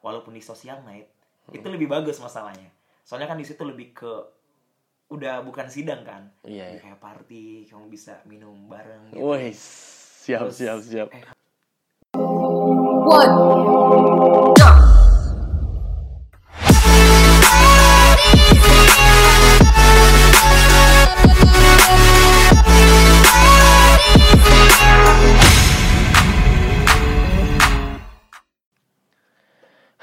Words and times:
walaupun 0.00 0.32
di 0.32 0.40
sosial 0.40 0.80
night 0.82 1.08
itu 1.50 1.66
lebih 1.66 1.86
bagus 1.86 2.18
masalahnya 2.18 2.68
soalnya 3.02 3.26
kan 3.26 3.36
di 3.36 3.44
situ 3.44 3.62
lebih 3.62 3.92
ke 3.92 4.12
udah 5.10 5.42
bukan 5.42 5.66
sidang 5.66 6.06
kan 6.06 6.22
Iya, 6.46 6.70
Lebih 6.70 6.82
kayak 6.86 7.00
party 7.02 7.44
kamu 7.66 7.90
bisa 7.90 8.22
minum 8.24 8.70
bareng 8.70 9.10
gitu. 9.10 9.18
Siap 10.20 10.46
Terus, 10.46 10.54
siap 10.54 10.78
siap. 10.84 11.08
eh, 11.10 11.24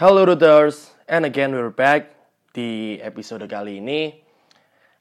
Halo 0.07 0.23
Rooters, 0.23 0.95
and 1.11 1.27
again 1.27 1.51
we're 1.51 1.67
back 1.67 2.15
di 2.55 2.95
episode 3.03 3.43
kali 3.43 3.83
ini. 3.83 4.15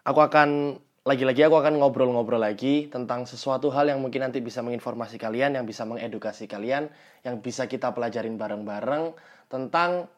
Aku 0.03 0.19
akan 0.19 0.83
lagi-lagi 1.07 1.47
aku 1.47 1.63
akan 1.63 1.79
ngobrol-ngobrol 1.79 2.43
lagi 2.43 2.91
tentang 2.91 3.23
sesuatu 3.23 3.71
hal 3.71 3.87
yang 3.87 4.03
mungkin 4.03 4.27
nanti 4.27 4.43
bisa 4.43 4.67
menginformasi 4.67 5.15
kalian, 5.15 5.55
yang 5.55 5.63
bisa 5.63 5.87
mengedukasi 5.87 6.51
kalian, 6.51 6.91
yang 7.23 7.39
bisa 7.39 7.71
kita 7.71 7.95
pelajarin 7.95 8.35
bareng-bareng 8.35 9.15
tentang 9.47 10.11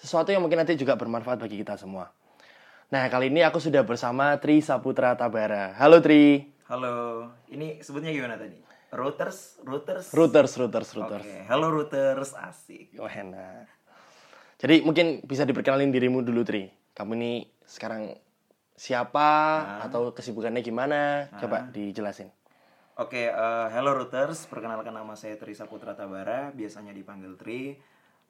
sesuatu 0.00 0.32
yang 0.32 0.40
mungkin 0.40 0.64
nanti 0.64 0.72
juga 0.72 0.96
bermanfaat 0.96 1.36
bagi 1.36 1.60
kita 1.60 1.76
semua. 1.76 2.08
Nah, 2.96 3.12
kali 3.12 3.28
ini 3.28 3.44
aku 3.44 3.60
sudah 3.60 3.84
bersama 3.84 4.40
Tri 4.40 4.64
Saputra 4.64 5.20
Tabara. 5.20 5.76
Halo 5.76 6.00
Tri. 6.00 6.48
halo 6.64 7.28
ini 7.52 7.84
sebutnya 7.84 8.08
gimana 8.08 8.40
tadi 8.40 8.56
routers 8.88 9.60
routers 9.68 10.16
Rooters, 10.16 10.56
rooters, 10.56 10.88
Oke, 10.96 10.96
rooters. 10.96 11.28
halo 11.44 11.66
routers 11.68 12.32
asik 12.40 12.96
Wah, 12.96 13.12
enak. 13.12 13.79
Jadi 14.60 14.84
mungkin 14.84 15.24
bisa 15.24 15.48
diperkenalin 15.48 15.88
dirimu 15.88 16.20
dulu 16.20 16.44
Tri. 16.44 16.68
Kamu 16.92 17.16
ini 17.16 17.48
sekarang 17.64 18.12
siapa 18.76 19.28
atau 19.88 20.12
kesibukannya 20.12 20.60
gimana? 20.60 21.32
Coba 21.40 21.64
dijelasin. 21.72 22.28
Oke, 23.00 23.32
eh, 23.32 23.66
hello 23.72 23.96
Routers, 23.96 24.44
perkenalkan 24.44 24.92
nama 24.92 25.16
saya 25.16 25.40
Tri 25.40 25.56
Saputra 25.56 25.96
Tabara, 25.96 26.52
biasanya 26.52 26.92
dipanggil 26.92 27.40
Tri. 27.40 27.80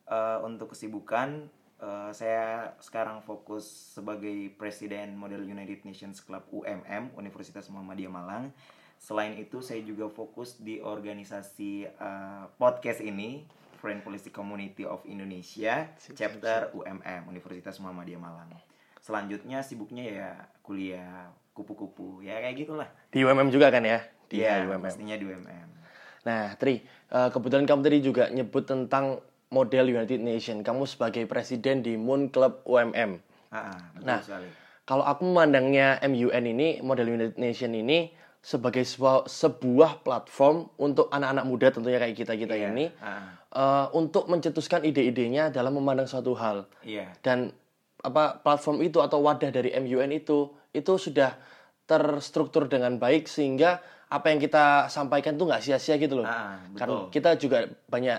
Eh, 0.07 0.39
untuk 0.47 0.71
kesibukan, 0.71 1.51
eh, 1.83 2.11
saya 2.15 2.79
sekarang 2.79 3.27
fokus 3.27 3.67
sebagai 3.99 4.55
Presiden 4.55 5.19
Model 5.19 5.43
United 5.43 5.83
Nations 5.83 6.23
Club 6.23 6.47
UMM, 6.55 7.11
Universitas 7.19 7.67
Muhammadiyah 7.75 8.15
Malang. 8.15 8.55
Selain 9.03 9.35
itu, 9.35 9.59
saya 9.59 9.83
juga 9.83 10.07
fokus 10.07 10.63
di 10.63 10.79
organisasi 10.79 11.91
eh, 11.91 12.45
podcast 12.55 13.03
ini, 13.03 13.43
Friend 13.81 14.05
Policy 14.05 14.29
Community 14.29 14.85
of 14.85 15.01
Indonesia, 15.09 15.89
chapter 16.13 16.69
UMM, 16.77 17.25
Universitas 17.27 17.81
Muhammadiyah 17.81 18.21
Malang. 18.21 18.53
Selanjutnya 19.01 19.65
sibuknya 19.65 20.05
ya 20.05 20.31
kuliah, 20.61 21.33
kupu-kupu, 21.57 22.21
ya 22.21 22.37
kayak 22.39 22.57
gitulah. 22.61 22.89
Di 23.09 23.25
UMM 23.25 23.49
juga 23.49 23.73
kan 23.73 23.81
ya? 23.81 24.05
Di 24.29 24.45
Iya, 24.45 24.69
UMM. 24.69 24.85
pastinya 24.85 25.17
di 25.17 25.25
UMM. 25.25 25.69
Nah, 26.29 26.53
Tri, 26.61 26.85
eh, 27.09 27.29
kebetulan 27.33 27.65
kamu 27.65 27.81
tadi 27.81 27.99
juga 28.05 28.29
nyebut 28.29 28.69
tentang 28.69 29.25
model 29.49 29.97
United 29.97 30.21
Nation. 30.21 30.61
Kamu 30.61 30.85
sebagai 30.85 31.25
presiden 31.25 31.81
di 31.81 31.97
Moon 31.97 32.29
Club 32.29 32.61
UMM. 32.69 33.17
Ah, 33.51 33.91
betul 33.97 34.05
Nah, 34.07 34.21
sekali. 34.21 34.49
Kalau 34.85 35.07
aku 35.07 35.23
memandangnya 35.25 35.99
MUN 36.03 36.45
ini, 36.45 36.69
model 36.85 37.09
United 37.09 37.39
Nation 37.39 37.73
ini 37.73 38.11
sebagai 38.41 38.83
sebuah, 38.83 39.29
sebuah 39.29 40.01
platform 40.01 40.73
untuk 40.81 41.13
anak-anak 41.13 41.45
muda 41.45 41.67
tentunya 41.69 42.01
kayak 42.01 42.17
kita-kita 42.17 42.57
Iya, 42.57 42.69
ini 42.73 42.87
ah, 42.99 43.37
eh, 43.53 43.87
untuk 43.93 44.27
mencetuskan 44.27 44.81
ide-idenya 44.83 45.53
dalam 45.53 45.77
memandang 45.77 46.09
suatu 46.09 46.33
hal. 46.33 46.65
iya, 46.81 47.13
dan 47.21 47.53
apa 48.01 48.41
platform 48.41 48.81
itu 48.81 48.97
atau 49.05 49.21
wadah 49.21 49.53
dari 49.53 49.77
MUN 49.77 50.09
itu 50.17 50.49
itu 50.73 50.93
sudah 50.97 51.37
terstruktur 51.85 52.65
dengan 52.65 52.97
baik 52.97 53.29
sehingga 53.29 53.83
apa 54.09 54.33
yang 54.33 54.41
kita 54.41 54.89
sampaikan 54.89 55.37
tuh 55.37 55.45
nggak 55.45 55.61
sia-sia 55.61 56.01
gitu 56.01 56.25
loh. 56.25 56.27
Ah, 56.27 56.65
Kan 56.81 56.89
betul. 56.89 57.03
kita 57.13 57.31
juga 57.37 57.59
banyak 57.87 58.19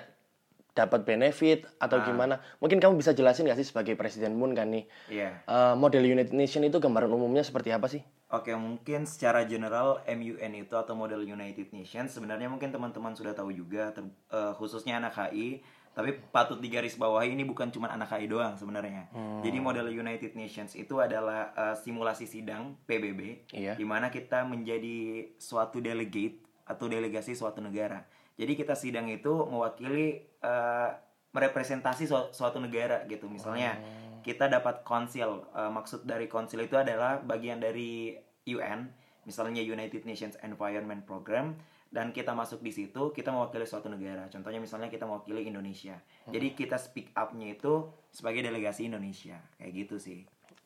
dapat 0.71 1.03
benefit 1.03 1.67
atau 1.77 1.99
Ah. 1.99 2.05
gimana. 2.05 2.35
Mungkin 2.57 2.79
kamu 2.79 2.95
bisa 2.95 3.11
jelasin 3.11 3.43
nggak 3.43 3.59
sih 3.59 3.67
sebagai 3.67 3.93
Presiden 3.93 4.33
Moon 4.33 4.51
kan 4.51 4.67
nih 4.67 4.87
iya. 5.07 5.43
eh, 5.43 5.75
model 5.75 6.01
United 6.01 6.31
Nation 6.31 6.63
itu 6.63 6.77
gambaran 6.77 7.09
umumnya 7.09 7.41
seperti 7.41 7.69
apa 7.69 7.85
sih? 7.85 7.99
Oke, 8.29 8.55
mungkin 8.55 9.03
secara 9.03 9.43
general 9.43 9.99
MUN 10.05 10.53
itu 10.57 10.71
atau 10.71 10.95
model 10.95 11.19
United 11.21 11.69
Nations 11.69 12.11
sebenarnya 12.11 12.47
mungkin 12.47 12.71
teman-teman 12.71 13.11
sudah 13.11 13.31
tahu 13.31 13.51
juga 13.51 13.91
ter- 13.91 14.07
eh, 14.29 14.53
khususnya 14.55 14.95
anak 14.95 15.11
HI, 15.11 15.59
tapi 15.91 16.15
patut 16.31 16.55
digaris 16.57 16.95
bawahi 16.95 17.35
ini 17.35 17.43
bukan 17.43 17.67
cuma 17.67 17.91
anak 17.91 18.07
HI 18.09 18.31
doang 18.31 18.55
sebenarnya. 18.55 19.11
Jadi 19.43 19.59
model 19.59 19.91
United 19.91 20.31
Nations 20.33 20.71
itu 20.73 20.95
adalah 20.97 21.51
eh, 21.51 21.75
simulasi 21.75 22.23
sidang 22.23 22.79
PBB 22.81 23.51
Iya. 23.51 23.75
di 23.75 23.83
mana 23.83 24.07
kita 24.07 24.47
menjadi 24.47 25.27
suatu 25.35 25.83
delegate 25.83 26.39
atau 26.63 26.87
delegasi 26.87 27.35
suatu 27.35 27.59
negara. 27.59 28.07
Jadi 28.41 28.57
kita 28.57 28.73
sidang 28.73 29.05
itu 29.05 29.45
mewakili 29.45 30.17
eh, 30.41 30.89
merepresentasi 31.31 32.09
su- 32.09 32.31
suatu 32.33 32.57
negara 32.57 33.05
gitu. 33.05 33.29
Misalnya 33.29 33.77
kita 34.25 34.49
dapat 34.49 34.81
konsil. 34.81 35.45
Eh, 35.53 35.69
maksud 35.69 36.09
dari 36.09 36.25
konsil 36.25 36.65
itu 36.65 36.73
adalah 36.73 37.21
bagian 37.21 37.61
dari 37.61 38.17
UN, 38.49 38.89
misalnya 39.29 39.61
United 39.61 40.01
Nations 40.09 40.33
Environment 40.41 41.05
Program 41.05 41.53
dan 41.91 42.15
kita 42.15 42.31
masuk 42.31 42.63
di 42.63 42.71
situ 42.71 43.11
kita 43.11 43.35
mewakili 43.35 43.67
suatu 43.67 43.91
negara. 43.91 44.25
Contohnya 44.31 44.63
misalnya 44.63 44.87
kita 44.87 45.03
mewakili 45.03 45.45
Indonesia. 45.45 45.99
Jadi 46.25 46.55
kita 46.55 46.79
speak 46.79 47.11
up-nya 47.13 47.53
itu 47.53 47.91
sebagai 48.09 48.41
delegasi 48.41 48.87
Indonesia. 48.87 49.37
Kayak 49.59 49.71
gitu 49.85 49.95
sih. 49.99 50.19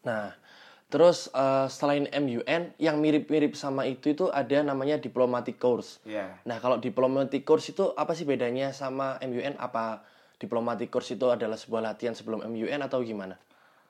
Nah, 0.05 0.29
terus 0.95 1.28
eh, 1.35 1.67
selain 1.67 2.07
MUN 2.07 2.72
yang 2.79 3.03
mirip-mirip 3.03 3.51
sama 3.59 3.83
itu 3.83 4.16
itu 4.16 4.31
ada 4.31 4.63
namanya 4.63 4.95
diplomatic 4.95 5.59
course. 5.59 6.00
Iya. 6.07 6.39
Nah, 6.47 6.63
kalau 6.63 6.79
diplomatic 6.79 7.44
course 7.44 7.75
itu 7.75 7.91
apa 8.00 8.16
sih 8.16 8.23
bedanya 8.23 8.72
sama 8.72 9.19
MUN? 9.19 9.59
Apa 9.59 10.07
diplomatic 10.39 10.88
course 10.88 11.11
itu 11.11 11.28
adalah 11.28 11.59
sebuah 11.59 11.91
latihan 11.91 12.16
sebelum 12.16 12.47
MUN 12.47 12.79
atau 12.79 13.03
gimana? 13.03 13.35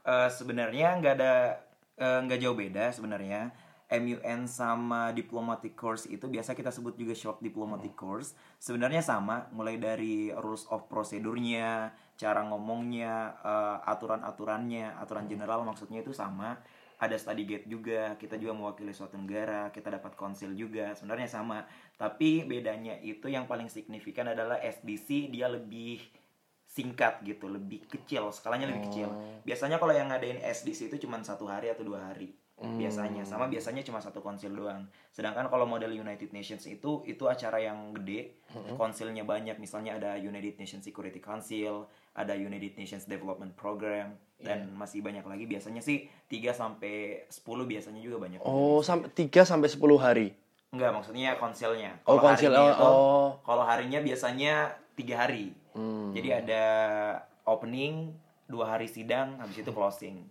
Eh, 0.01 0.29
sebenarnya 0.33 0.97
nggak 0.97 1.13
ada 1.21 1.61
eh, 2.01 2.19
nggak 2.25 2.39
jauh 2.41 2.57
beda 2.57 2.89
sebenarnya 2.89 3.53
MUN 3.85 4.49
sama 4.49 5.13
diplomatic 5.13 5.77
course 5.77 6.09
itu 6.09 6.25
biasa 6.25 6.57
kita 6.57 6.73
sebut 6.73 6.97
juga 6.97 7.13
short 7.13 7.37
diplomatic 7.37 7.93
course 7.93 8.33
sebenarnya 8.57 9.05
sama 9.05 9.45
mulai 9.53 9.77
dari 9.77 10.33
rules 10.33 10.65
of 10.73 10.89
prosedurnya 10.89 11.93
cara 12.17 12.41
ngomongnya 12.49 13.37
eh, 13.45 13.77
aturan-aturannya 13.93 14.97
aturan 14.97 15.29
general 15.29 15.61
maksudnya 15.61 16.01
itu 16.01 16.13
sama 16.13 16.57
ada 16.99 17.15
study 17.19 17.43
gate 17.43 17.67
juga 17.67 18.15
kita 18.15 18.39
juga 18.39 18.55
mewakili 18.55 18.95
suatu 18.95 19.19
negara 19.19 19.67
kita 19.71 19.91
dapat 19.91 20.15
konsil 20.15 20.55
juga 20.55 20.95
sebenarnya 20.95 21.27
sama. 21.27 21.67
Tapi 21.99 22.47
bedanya 22.47 22.95
itu 23.03 23.27
yang 23.27 23.47
paling 23.47 23.67
signifikan 23.67 24.31
adalah 24.31 24.59
SDC 24.59 25.31
dia 25.31 25.51
lebih 25.51 25.99
singkat 26.65 27.23
gitu 27.23 27.47
lebih 27.47 27.87
kecil 27.87 28.31
skalanya 28.35 28.67
lebih 28.67 28.91
kecil. 28.91 29.09
Biasanya 29.47 29.79
kalau 29.79 29.95
yang 29.95 30.11
ngadain 30.11 30.43
SDC 30.43 30.91
itu 30.91 31.07
cuma 31.07 31.21
satu 31.23 31.47
hari 31.47 31.71
atau 31.71 31.87
dua 31.87 32.11
hari 32.11 32.35
biasanya. 32.55 33.27
Sama 33.27 33.51
biasanya 33.51 33.83
cuma 33.83 33.99
satu 33.99 34.23
konsil 34.23 34.51
doang. 34.55 34.87
Sedangkan 35.11 35.51
kalau 35.51 35.67
model 35.67 35.91
United 35.91 36.31
Nations 36.31 36.63
itu 36.67 37.03
itu 37.03 37.23
acara 37.27 37.59
yang 37.59 37.91
gede 37.95 38.39
konsilnya 38.79 39.27
banyak. 39.27 39.59
Misalnya 39.59 39.99
ada 39.99 40.11
United 40.15 40.55
Nations 40.59 40.83
Security 40.83 41.19
Council 41.19 41.87
ada 42.15 42.33
United 42.33 42.79
Nations 42.79 43.05
Development 43.05 43.51
Program 43.53 44.15
dan 44.39 44.71
masih 44.75 45.03
banyak 45.03 45.23
lagi 45.23 45.47
biasanya 45.47 45.79
sih 45.79 46.07
3 46.31 46.55
sampai 46.55 47.27
10 47.27 47.43
biasanya 47.67 47.99
juga 47.99 48.17
banyak 48.23 48.39
Oh, 48.43 48.79
sampai 48.79 49.11
3 49.11 49.43
sampai 49.43 49.67
10 49.67 49.99
hari. 49.99 50.27
Enggak, 50.75 50.91
maksudnya 50.91 51.39
konsilnya. 51.39 51.95
Oh, 52.03 52.19
harinya 52.19 52.59
oh, 52.59 52.67
itu- 52.71 52.83
oh. 52.83 53.27
Kalau 53.47 53.63
harinya 53.63 53.99
biasanya 54.03 54.75
tiga 54.95 55.27
hari. 55.27 55.55
Hmm. 55.71 56.11
Jadi 56.11 56.29
ada 56.31 56.63
opening, 57.47 58.11
dua 58.47 58.75
hari 58.75 58.87
sidang, 58.87 59.39
habis 59.39 59.59
itu 59.63 59.71
closing. 59.71 60.23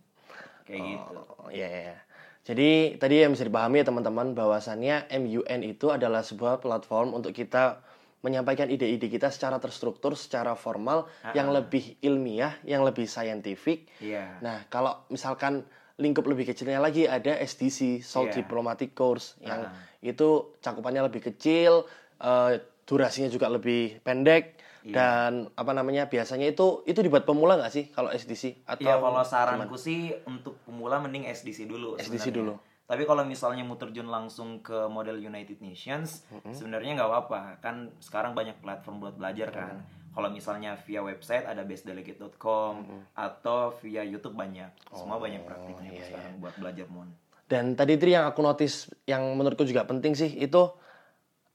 Kayak 0.68 0.80
gitu. 0.84 1.16
Oh, 1.40 1.48
iya, 1.48 1.68
iya, 1.68 1.80
iya. 1.92 1.96
Jadi 2.44 3.00
tadi 3.00 3.24
yang 3.24 3.32
bisa 3.32 3.48
dipahami 3.48 3.80
ya 3.80 3.88
teman-teman 3.88 4.36
bahwasannya 4.36 5.08
MUN 5.08 5.60
itu 5.64 5.88
adalah 5.88 6.20
sebuah 6.20 6.60
platform 6.60 7.16
untuk 7.16 7.32
kita 7.32 7.80
menyampaikan 8.24 8.72
ide-ide 8.72 9.06
kita 9.06 9.28
secara 9.28 9.60
terstruktur, 9.60 10.16
secara 10.16 10.56
formal, 10.56 11.04
yang 11.36 11.52
lebih 11.52 12.00
ilmiah, 12.00 12.56
yang 12.64 12.80
lebih 12.80 13.04
scientific. 13.04 13.84
Iya. 14.00 14.40
Nah, 14.40 14.64
kalau 14.72 15.04
misalkan 15.12 15.68
lingkup 16.00 16.24
lebih 16.24 16.48
kecilnya 16.48 16.80
lagi 16.80 17.04
ada 17.04 17.36
SDC, 17.36 18.00
South 18.00 18.32
Iya. 18.32 18.40
Diplomatic 18.40 18.96
Course, 18.96 19.36
yang 19.44 19.68
Ah. 19.68 19.76
itu 20.00 20.56
cakupannya 20.58 21.04
lebih 21.04 21.20
kecil, 21.22 21.84
eh, 22.18 22.64
durasinya 22.82 23.28
juga 23.28 23.52
lebih 23.52 24.00
pendek, 24.00 24.56
Iya. 24.82 24.92
dan 24.92 25.32
apa 25.54 25.72
namanya 25.72 26.08
biasanya 26.08 26.44
itu 26.44 26.84
itu 26.84 27.00
dibuat 27.00 27.24
pemula 27.24 27.56
nggak 27.56 27.72
sih 27.72 27.84
kalau 27.88 28.08
SDC? 28.08 28.64
Atau 28.64 28.84
Iya, 28.84 29.00
kalau 29.00 29.20
saranku 29.22 29.76
sih 29.76 30.12
untuk 30.24 30.60
pemula 30.64 30.96
mending 30.98 31.24
SDC 31.24 31.64
dulu. 31.64 31.96
SDC 31.96 32.28
sebenarnya. 32.28 32.36
dulu. 32.36 32.54
Tapi 32.84 33.08
kalau 33.08 33.24
misalnya 33.24 33.64
mau 33.64 33.80
terjun 33.80 34.04
langsung 34.12 34.60
ke 34.60 34.86
model 34.92 35.16
United 35.16 35.64
Nations, 35.64 36.28
sebenarnya 36.52 37.00
nggak 37.00 37.08
apa-apa. 37.08 37.40
Kan 37.64 37.96
sekarang 37.96 38.36
banyak 38.36 38.60
platform 38.60 39.00
buat 39.00 39.16
belajar 39.16 39.48
kan. 39.48 39.80
Kalau 40.14 40.30
misalnya 40.30 40.78
via 40.86 41.02
website 41.02 41.42
ada 41.48 41.66
bestdelegate.com 41.66 42.86
atau 43.18 43.74
via 43.82 44.04
YouTube 44.06 44.36
banyak. 44.38 44.70
Semua 44.94 45.18
banyak 45.18 45.42
praktiknya 45.42 45.90
iya, 45.90 46.04
sekarang 46.06 46.38
buat 46.38 46.54
belajar 46.60 46.86
Moon. 46.86 47.10
Dan 47.50 47.74
tadi 47.74 47.98
Tri 47.98 48.14
yang 48.14 48.30
aku 48.30 48.40
notice 48.40 48.92
yang 49.10 49.26
menurutku 49.34 49.66
juga 49.66 49.82
penting 49.88 50.14
sih 50.14 50.30
itu 50.38 50.70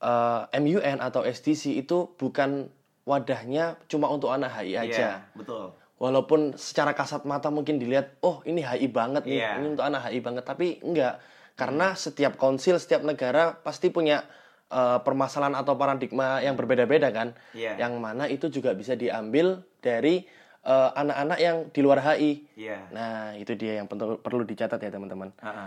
eh, 0.02 0.42
MUN 0.60 0.98
atau 1.00 1.24
SDC 1.24 1.78
itu 1.78 2.12
bukan 2.20 2.68
wadahnya 3.08 3.80
cuma 3.88 4.12
untuk 4.12 4.28
anak 4.28 4.60
HI 4.60 4.76
aja. 4.76 4.86
Iya, 4.86 5.12
betul. 5.32 5.72
Walaupun 6.00 6.56
secara 6.56 6.96
kasat 6.96 7.28
mata 7.28 7.52
mungkin 7.52 7.76
dilihat, 7.76 8.16
oh 8.24 8.40
ini 8.48 8.64
HI 8.64 8.88
banget 8.88 9.28
nih, 9.28 9.36
Iya. 9.44 9.60
ini 9.60 9.76
untuk 9.76 9.84
anak 9.84 10.08
HI 10.08 10.24
banget, 10.24 10.44
tapi 10.48 10.80
enggak. 10.80 11.20
Karena 11.60 11.92
setiap 11.92 12.40
konsil, 12.40 12.80
setiap 12.80 13.04
negara 13.04 13.52
pasti 13.60 13.92
punya 13.92 14.24
eh, 14.70 14.98
permasalahan 15.04 15.52
atau 15.58 15.76
paradigma 15.76 16.40
yang 16.40 16.56
berbeda-beda 16.56 17.12
kan. 17.12 17.36
Iya. 17.52 17.76
Yang 17.76 17.94
mana 18.00 18.24
itu 18.30 18.48
juga 18.48 18.72
bisa 18.72 18.96
diambil 18.96 19.60
dari 19.84 20.24
eh, 20.64 20.90
anak-anak 20.96 21.38
yang 21.42 21.56
di 21.68 21.80
luar 21.84 22.00
HI. 22.00 22.48
Iya. 22.56 22.78
Nah, 22.96 23.36
itu 23.36 23.52
dia 23.60 23.82
yang 23.82 23.90
perlu 23.90 24.24
perlu 24.24 24.46
dicatat 24.46 24.80
ya 24.80 24.88
teman-teman. 24.88 25.36
Ha-ha. 25.42 25.66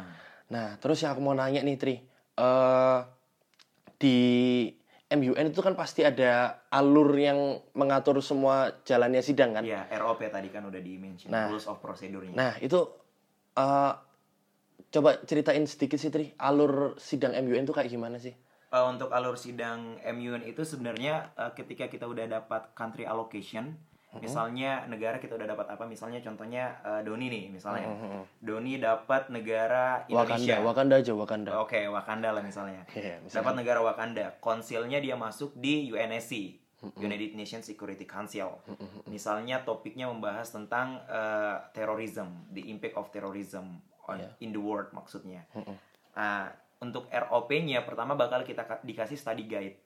Nah, 0.50 0.68
terus 0.82 0.98
yang 1.04 1.14
aku 1.14 1.22
mau 1.22 1.38
nanya 1.38 1.62
nih, 1.62 1.78
Tri. 1.78 1.96
Eh 2.34 3.00
di 4.00 4.18
MUN 5.14 5.54
itu 5.54 5.62
kan 5.62 5.78
pasti 5.78 6.02
ada 6.02 6.64
alur 6.68 7.14
yang 7.14 7.38
mengatur 7.74 8.18
semua 8.20 8.74
jalannya 8.82 9.22
sidang 9.22 9.54
kan? 9.54 9.64
Iya, 9.64 9.86
ROP 10.02 10.26
tadi 10.28 10.50
kan 10.50 10.66
udah 10.66 10.82
di-mention, 10.82 11.30
Nah. 11.30 11.54
rules 11.54 11.70
of 11.70 11.78
procedure-nya. 11.78 12.34
Nah, 12.34 12.54
itu 12.58 12.82
eh 13.54 13.94
coba 14.90 15.10
ceritain 15.26 15.66
sedikit 15.66 15.98
sih, 15.98 16.10
Tri. 16.10 16.34
Alur 16.38 16.98
sidang 16.98 17.38
MUN 17.38 17.64
itu 17.64 17.74
kayak 17.74 17.90
gimana 17.90 18.18
sih? 18.18 18.34
Eh, 18.74 18.86
untuk 18.90 19.14
alur 19.14 19.38
sidang 19.38 20.02
MUN 20.02 20.42
itu 20.44 20.66
sebenarnya 20.66 21.30
eh, 21.38 21.52
ketika 21.54 21.86
kita 21.86 22.10
udah 22.10 22.26
dapat 22.42 22.74
country 22.74 23.06
allocation, 23.06 23.78
misalnya 24.16 24.86
negara 24.86 25.18
kita 25.18 25.34
udah 25.34 25.48
dapat 25.48 25.68
apa, 25.68 25.84
misalnya 25.84 26.20
contohnya 26.20 26.64
eh, 26.80 27.02
Doni 27.02 27.28
nih, 27.28 27.46
misalnya 27.50 27.90
Doni 28.38 28.78
dapat 28.78 29.30
negara 29.30 30.06
Indonesia. 30.06 30.60
Wakanda, 30.60 30.68
Wakanda 30.68 30.96
aja, 30.98 31.14
Wakanda. 31.14 31.50
Oke, 31.58 31.82
Wakanda 31.86 32.30
lah 32.30 32.42
misalnya. 32.42 32.86
Iya, 32.92 33.18
misalnya. 33.20 33.38
Dapat 33.40 33.54
negara 33.56 33.80
Wakanda, 33.80 34.26
konsilnya 34.38 34.98
dia 34.98 35.16
masuk 35.16 35.56
di 35.56 35.88
UNSC, 35.88 36.62
United 36.96 37.34
Nations 37.34 37.64
Security 37.64 38.04
Council. 38.04 38.60
Misalnya 39.06 39.62
topiknya 39.62 40.06
membahas 40.06 40.48
tentang 40.48 41.02
eh, 41.04 41.56
terrorism, 41.72 42.28
the 42.50 42.66
impact 42.66 42.94
of 42.94 43.10
terrorism 43.10 43.80
on 44.04 44.20
Iya. 44.20 44.30
in 44.40 44.52
the 44.52 44.60
world 44.60 44.92
maksudnya. 44.92 45.48
Nah, 46.14 46.52
untuk 46.78 47.08
ROP-nya 47.08 47.82
pertama 47.82 48.14
bakal 48.14 48.44
kita 48.44 48.64
ka- 48.64 48.84
dikasih 48.84 49.16
study 49.16 49.48
guide. 49.48 49.80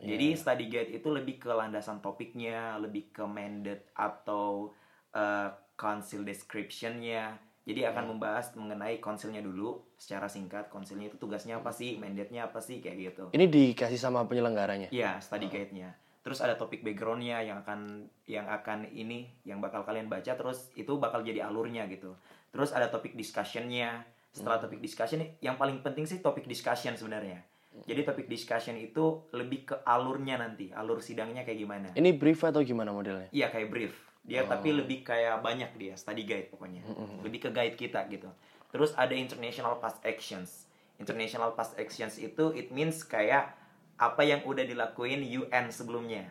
Iya, 0.00 0.16
Jadi 0.16 0.26
study 0.36 0.66
guide 0.68 0.90
itu 0.92 1.08
lebih 1.08 1.40
ke 1.40 1.50
landasan 1.52 2.04
topiknya, 2.04 2.76
lebih 2.76 3.12
ke 3.12 3.24
mandate 3.24 3.88
atau 3.96 4.72
eh, 5.16 5.48
council 5.80 6.20
description-nya. 6.28 7.40
Jadi 7.66 7.80
Iya. 7.82 7.90
akan 7.96 8.14
membahas 8.14 8.52
mengenai 8.54 9.00
konsilnya 9.00 9.40
dulu 9.40 9.80
secara 9.96 10.28
singkat. 10.28 10.68
Konsilnya 10.68 11.08
itu 11.08 11.16
tugasnya 11.16 11.58
apa 11.58 11.72
sih, 11.72 11.96
mandate-nya 11.96 12.52
apa 12.52 12.60
sih 12.60 12.84
kayak 12.84 12.96
gitu. 13.00 13.24
Ini 13.32 13.48
dikasih 13.48 13.96
sama 13.96 14.28
penyelenggaranya. 14.28 14.92
Iya, 14.92 15.18
study 15.24 15.48
guide-nya. 15.48 15.96
Terus 16.20 16.42
ada 16.42 16.58
topik 16.58 16.82
background-nya 16.82 17.42
yang 17.42 17.62
akan 17.62 18.10
yang 18.26 18.50
akan 18.50 18.90
ini 18.90 19.30
yang 19.46 19.62
bakal 19.62 19.86
kalian 19.86 20.10
baca 20.10 20.34
terus 20.34 20.74
itu 20.74 20.98
bakal 20.98 21.22
jadi 21.22 21.46
alurnya 21.46 21.86
gitu. 21.86 22.18
Terus 22.52 22.74
ada 22.76 22.90
topik 22.92 23.16
discussion-nya. 23.16 24.04
Setelah 24.34 24.60
topik 24.60 24.84
discussion 24.84 25.24
yang 25.40 25.56
paling 25.56 25.80
penting 25.80 26.04
sih 26.04 26.20
topik 26.20 26.44
discussion 26.44 26.92
sebenarnya. 26.92 27.40
Jadi 27.84 28.00
topik 28.06 28.26
discussion 28.26 28.80
itu 28.80 29.28
lebih 29.36 29.68
ke 29.68 29.76
alurnya 29.84 30.40
nanti, 30.40 30.72
alur 30.72 31.04
sidangnya 31.04 31.44
kayak 31.44 31.58
gimana. 31.60 31.88
Ini 31.92 32.16
brief 32.16 32.40
atau 32.40 32.64
gimana 32.64 32.96
modelnya? 32.96 33.28
Iya 33.34 33.52
kayak 33.52 33.68
brief. 33.68 33.94
Dia 34.26 34.42
tapi 34.42 34.74
lebih 34.74 35.06
kayak 35.06 35.38
banyak 35.38 35.70
dia 35.78 35.94
study 35.94 36.24
guide 36.26 36.48
pokoknya. 36.50 36.82
Lebih 37.22 37.46
ke 37.46 37.50
guide 37.52 37.76
kita 37.76 38.08
gitu. 38.08 38.26
Terus 38.72 38.96
ada 38.96 39.14
international 39.14 39.78
past 39.78 40.02
actions. 40.02 40.66
International 40.96 41.52
past 41.52 41.76
actions 41.76 42.16
itu 42.16 42.50
it 42.56 42.72
means 42.72 43.04
kayak 43.04 43.54
apa 43.96 44.22
yang 44.24 44.42
udah 44.42 44.64
dilakuin 44.64 45.22
UN 45.22 45.70
sebelumnya. 45.70 46.26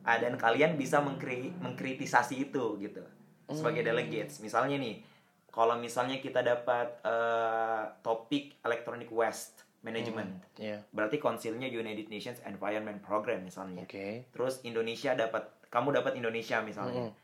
Ah, 0.00 0.16
dan 0.16 0.40
kalian 0.40 0.80
bisa 0.80 1.04
mengkri- 1.04 1.52
mengkritisasi 1.60 2.48
itu 2.48 2.80
gitu 2.80 3.04
sebagai 3.52 3.84
delegates. 3.84 4.40
Misalnya 4.40 4.80
nih, 4.80 5.02
kalau 5.52 5.76
misalnya 5.76 6.22
kita 6.22 6.40
dapat 6.40 7.02
eh, 7.04 7.82
topik 8.00 8.56
electronic 8.64 9.12
waste 9.12 9.66
management, 9.80 10.44
Iya. 10.60 10.84
berarti 10.92 11.16
konsilnya 11.16 11.64
United 11.68 12.12
Nations 12.12 12.40
Environment 12.44 13.00
Program 13.00 13.40
misalnya. 13.44 13.88
Oke. 13.88 14.28
Terus 14.28 14.60
Indonesia 14.64 15.16
dapat 15.16 15.48
kamu 15.72 15.96
dapat 15.96 16.18
Indonesia 16.20 16.60
misalnya. 16.60 17.14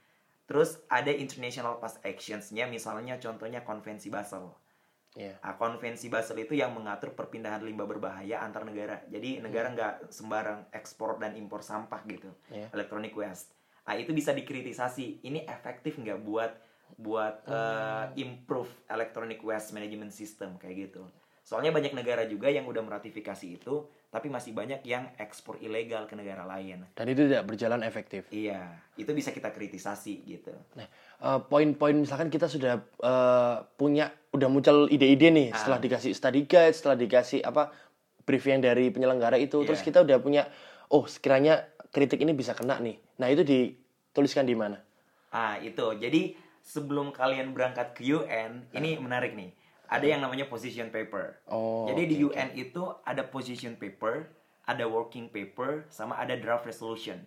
Terus 0.47 0.79
ada 0.87 1.11
international 1.11 1.83
past 1.83 1.99
actions-nya 2.07 2.71
misalnya 2.71 3.19
contohnya 3.19 3.67
konvensi 3.67 4.09
Basel. 4.09 4.47
Iya. 5.17 5.41
Nah, 5.43 5.57
konvensi 5.57 6.07
Basel 6.13 6.39
itu 6.45 6.55
yang 6.55 6.77
mengatur 6.77 7.17
perpindahan 7.17 7.65
limbah 7.65 7.89
berbahaya 7.89 8.45
antar 8.45 8.63
negara. 8.69 9.01
Jadi 9.09 9.41
negara 9.41 9.73
nggak 9.73 10.13
sembarang 10.13 10.71
ekspor 10.77 11.17
dan 11.19 11.35
impor 11.35 11.65
sampah 11.65 12.05
gitu. 12.07 12.31
Iya. 12.53 12.69
Electronic 12.71 13.17
waste. 13.17 13.57
Nah, 13.89 13.97
itu 13.97 14.13
bisa 14.13 14.37
dikritisasi. 14.37 15.25
Ini 15.25 15.49
efektif 15.49 15.97
nggak 15.99 16.21
buat 16.23 16.53
buat 16.95 17.43
eh, 17.51 18.05
improve 18.23 18.71
electronic 18.87 19.43
waste 19.43 19.75
management 19.75 20.15
system 20.15 20.55
kayak 20.61 20.87
gitu. 20.89 21.03
Soalnya 21.47 21.71
banyak 21.71 21.95
negara 21.95 22.27
juga 22.27 22.51
yang 22.51 22.67
udah 22.67 22.83
meratifikasi 22.83 23.47
itu, 23.47 23.87
tapi 24.11 24.27
masih 24.27 24.51
banyak 24.51 24.83
yang 24.83 25.15
ekspor 25.15 25.63
ilegal 25.63 26.11
ke 26.11 26.19
negara 26.19 26.43
lain. 26.43 26.83
Dan 26.91 27.07
itu 27.07 27.31
tidak 27.31 27.47
berjalan 27.47 27.87
efektif. 27.87 28.27
Iya, 28.35 28.75
itu 28.99 29.07
bisa 29.15 29.31
kita 29.31 29.55
kritisasi 29.55 30.27
gitu. 30.27 30.51
Nah, 30.75 30.91
eh, 31.23 31.39
poin-poin 31.47 31.95
misalkan 31.95 32.35
kita 32.35 32.51
sudah 32.51 32.83
eh, 32.83 33.57
punya 33.79 34.11
udah 34.35 34.49
muncul 34.51 34.91
ide-ide 34.91 35.31
nih 35.31 35.49
Ah. 35.55 35.59
setelah 35.63 35.79
dikasih 35.79 36.19
study 36.19 36.51
guide, 36.51 36.75
setelah 36.75 36.99
dikasih 36.99 37.47
apa 37.47 37.71
brief 38.27 38.43
yang 38.43 38.59
dari 38.59 38.91
penyelenggara 38.91 39.39
itu, 39.39 39.63
terus 39.63 39.87
Iya. 39.87 39.87
kita 39.87 39.99
udah 40.03 40.19
punya 40.19 40.43
oh 40.91 41.07
sekiranya 41.07 41.63
kritik 41.95 42.19
ini 42.27 42.35
bisa 42.35 42.59
kena 42.59 42.83
nih. 42.83 42.99
Nah, 43.23 43.31
itu 43.31 43.47
dituliskan 43.47 44.51
di 44.51 44.59
mana? 44.59 44.83
Ah, 45.31 45.63
itu. 45.63 45.95
Jadi 45.95 46.35
sebelum 46.59 47.15
kalian 47.15 47.55
berangkat 47.55 47.95
ke 47.95 48.03
UN, 48.03 48.67
ini 48.75 48.99
menarik 48.99 49.39
nih. 49.39 49.55
Ada 49.87 50.07
yang 50.07 50.21
namanya 50.23 50.47
position 50.47 50.91
paper. 50.91 51.39
Oh, 51.47 51.87
Jadi 51.91 52.03
di 52.11 52.17
UN 52.23 52.55
itu 52.55 52.83
ada 53.03 53.23
position 53.23 53.79
paper, 53.79 54.27
ada 54.67 54.85
working 54.87 55.31
paper, 55.31 55.87
sama 55.89 56.19
ada 56.19 56.35
draft 56.35 56.67
resolution. 56.67 57.23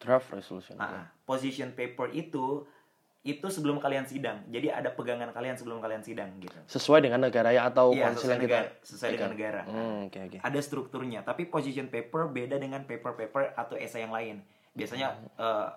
Draft 0.00 0.32
resolution. 0.32 0.74
Ah, 0.80 1.12
position 1.24 1.70
paper 1.72 2.10
itu 2.10 2.66
itu 3.20 3.46
sebelum 3.52 3.76
kalian 3.76 4.08
sidang. 4.08 4.40
Jadi 4.48 4.72
ada 4.72 4.88
pegangan 4.96 5.28
kalian 5.28 5.52
sebelum 5.52 5.76
kalian 5.84 6.00
sidang 6.00 6.40
gitu. 6.40 6.56
Sesuai 6.64 7.04
dengan 7.04 7.20
negara 7.20 7.52
ya 7.52 7.68
atau 7.68 7.92
Iya, 7.92 8.08
konsil 8.08 8.32
yang 8.32 8.40
kita 8.40 8.58
negara, 8.64 8.80
sesuai 8.80 9.10
dengan 9.12 9.30
negara. 9.36 9.60
Hmm, 9.68 10.08
oke 10.08 10.18
oke. 10.24 10.38
ada 10.40 10.60
strukturnya 10.64 11.20
tapi 11.20 11.44
position 11.44 11.92
paper 11.92 12.32
beda 12.32 12.56
dengan 12.56 12.80
paper-paper 12.88 13.52
atau 13.60 13.76
esai 13.76 14.08
yang 14.08 14.14
lain 14.16 14.40
biasanya 14.72 15.20
eh, 15.36 15.68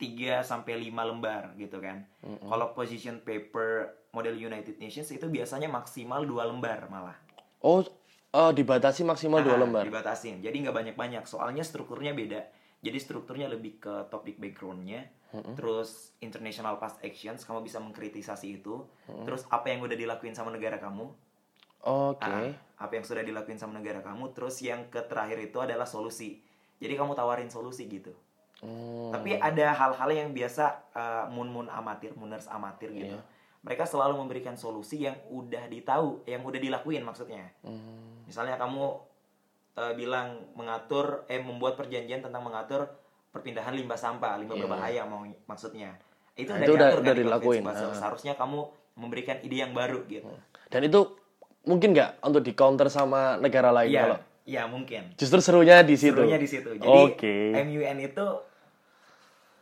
3 0.00 0.40
sampai 0.40 0.78
5 0.78 0.94
lembar 0.94 1.52
gitu 1.58 1.82
kan 1.82 2.06
kalau 2.22 2.72
position 2.72 3.18
paper 3.20 3.97
model 4.12 4.34
United 4.34 4.76
Nations 4.78 5.08
itu 5.10 5.26
biasanya 5.28 5.68
maksimal 5.68 6.24
dua 6.24 6.48
lembar 6.48 6.88
malah. 6.88 7.16
Oh, 7.60 7.82
eh, 7.82 8.52
dibatasi 8.54 9.04
maksimal 9.04 9.44
dua 9.44 9.56
Ah, 9.56 9.60
lembar. 9.60 9.84
dibatasin 9.84 10.40
jadi 10.40 10.54
nggak 10.54 10.76
banyak-banyak. 10.76 11.24
Soalnya 11.28 11.62
strukturnya 11.62 12.14
beda. 12.14 12.40
Jadi 12.78 12.98
strukturnya 13.02 13.50
lebih 13.50 13.82
ke 13.82 14.06
topik 14.08 14.38
backgroundnya. 14.38 15.10
Terus 15.28 16.16
international 16.24 16.80
past 16.80 16.96
actions 17.04 17.44
kamu 17.44 17.60
bisa 17.60 17.82
mengkritisasi 17.82 18.62
itu. 18.62 18.86
Terus 19.28 19.44
apa 19.50 19.68
yang 19.68 19.84
udah 19.84 19.98
dilakuin 19.98 20.32
sama 20.32 20.48
negara 20.48 20.80
kamu? 20.80 21.04
Oke. 21.84 22.24
Ah, 22.24 22.54
apa 22.80 22.92
yang 22.96 23.04
sudah 23.04 23.22
dilakuin 23.22 23.60
sama 23.60 23.76
negara 23.76 24.00
kamu? 24.00 24.32
Terus 24.32 24.62
yang 24.64 24.88
ke 24.88 25.04
terakhir 25.04 25.36
itu 25.42 25.58
adalah 25.60 25.84
solusi. 25.84 26.40
Jadi 26.78 26.94
kamu 26.94 27.12
tawarin 27.12 27.50
solusi 27.50 27.90
gitu. 27.90 28.14
Hmm, 28.58 29.14
tapi 29.14 29.38
ada 29.38 29.70
hal-hal 29.70 30.10
yang 30.10 30.34
biasa 30.34 30.90
uh, 30.90 31.24
mun-mun 31.30 31.70
amatir 31.70 32.10
muners 32.18 32.50
amatir 32.50 32.90
gitu. 32.90 33.14
Iya. 33.14 33.22
Mereka 33.60 33.84
selalu 33.84 34.14
memberikan 34.16 34.54
solusi 34.54 35.02
yang 35.02 35.18
udah 35.28 35.66
ditahu 35.66 36.22
yang 36.24 36.40
udah 36.40 36.56
dilakuin 36.56 37.02
maksudnya 37.02 37.50
hmm, 37.60 38.24
misalnya 38.24 38.54
kamu 38.54 38.84
uh, 39.74 39.92
bilang 39.92 40.46
mengatur 40.52 41.26
eh 41.26 41.38
membuat 41.38 41.74
perjanjian 41.74 42.20
tentang 42.20 42.40
mengatur 42.40 42.86
perpindahan 43.28 43.72
limbah 43.72 43.96
sampah 43.96 44.36
limbah 44.36 44.54
Iya. 44.54 44.64
berbahaya 44.64 45.02
mau 45.04 45.22
maksudnya 45.44 45.94
itu 46.34 46.48
Nah, 46.48 46.56
udah 46.56 46.64
itu 46.64 46.72
udah- 46.72 46.88
diatur 46.88 47.00
udah 47.00 47.08
kan 47.08 47.14
di 47.14 47.24
dilakuin. 47.24 47.62
Ah. 47.62 47.92
seharusnya 47.92 48.32
kamu 48.34 48.58
memberikan 48.94 49.36
ide 49.40 49.56
yang 49.58 49.72
baru 49.72 50.02
gitu 50.06 50.30
Dan 50.68 50.84
itu 50.84 51.00
mungkin 51.64 51.92
nggak 51.92 52.22
untuk 52.22 52.40
di 52.40 52.52
counter 52.52 52.86
sama 52.88 53.36
negara 53.36 53.68
lain 53.70 53.90
Iya, 53.90 54.02
kalau 54.02 54.18
iya 54.44 54.62
mungkin. 54.64 55.02
justru 55.14 55.38
serunya 55.38 55.82
di 55.82 55.94
situ. 55.94 56.14
Serunya 56.14 56.36
di 56.36 56.46
situ. 56.46 56.70
Jadi 56.72 56.86
Oke. 56.86 57.52
MUN 57.54 57.98
itu 58.00 58.26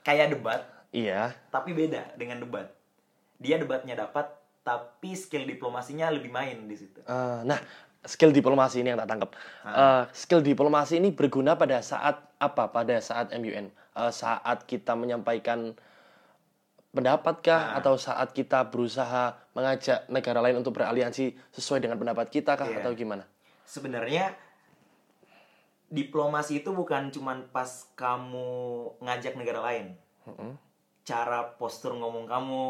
kayak 0.02 0.30
debat, 0.30 0.62
Iya. 0.90 1.34
tapi 1.48 1.72
beda 1.72 2.14
dengan 2.14 2.38
debat. 2.38 2.70
Dia 3.36 3.60
debatnya 3.60 3.94
dapat, 3.94 4.32
tapi 4.64 5.12
skill 5.12 5.44
diplomasinya 5.44 6.08
lebih 6.08 6.32
main 6.32 6.64
di 6.64 6.76
situ. 6.76 7.00
Eh, 7.04 7.40
nah, 7.44 7.60
skill 8.02 8.32
diplomasi 8.32 8.80
ini 8.80 8.92
yang 8.92 9.00
tak 9.00 9.10
tangkap. 9.12 9.30
Eh, 9.62 10.02
skill 10.12 10.40
diplomasi 10.40 10.98
ini 10.98 11.12
berguna 11.12 11.54
pada 11.54 11.80
saat 11.80 12.18
apa? 12.36 12.68
Pada 12.68 12.96
saat 13.00 13.32
MUN, 13.32 13.68
Eh, 13.96 14.12
saat 14.12 14.68
kita 14.68 14.92
menyampaikan 14.92 15.72
pendapatkah 16.92 17.76
atau 17.76 17.96
saat 17.96 18.32
kita 18.32 18.68
berusaha 18.68 19.36
mengajak 19.52 20.04
negara 20.08 20.40
lain 20.40 20.60
untuk 20.60 20.76
beraliansi 20.76 21.32
sesuai 21.52 21.80
dengan 21.80 21.96
pendapat 21.96 22.28
kita 22.28 22.56
kah 22.56 22.68
Iya. 22.68 22.80
atau 22.80 22.92
gimana? 22.92 23.24
sebenarnya 23.66 24.30
diplomasi 25.88 26.62
itu 26.62 26.70
bukan 26.70 27.10
cuman 27.10 27.50
pas 27.50 27.88
kamu 27.98 28.48
ngajak 29.02 29.34
negara 29.34 29.60
lain 29.60 29.98
cara 31.06 31.54
postur 31.54 31.94
ngomong 31.94 32.26
kamu 32.26 32.66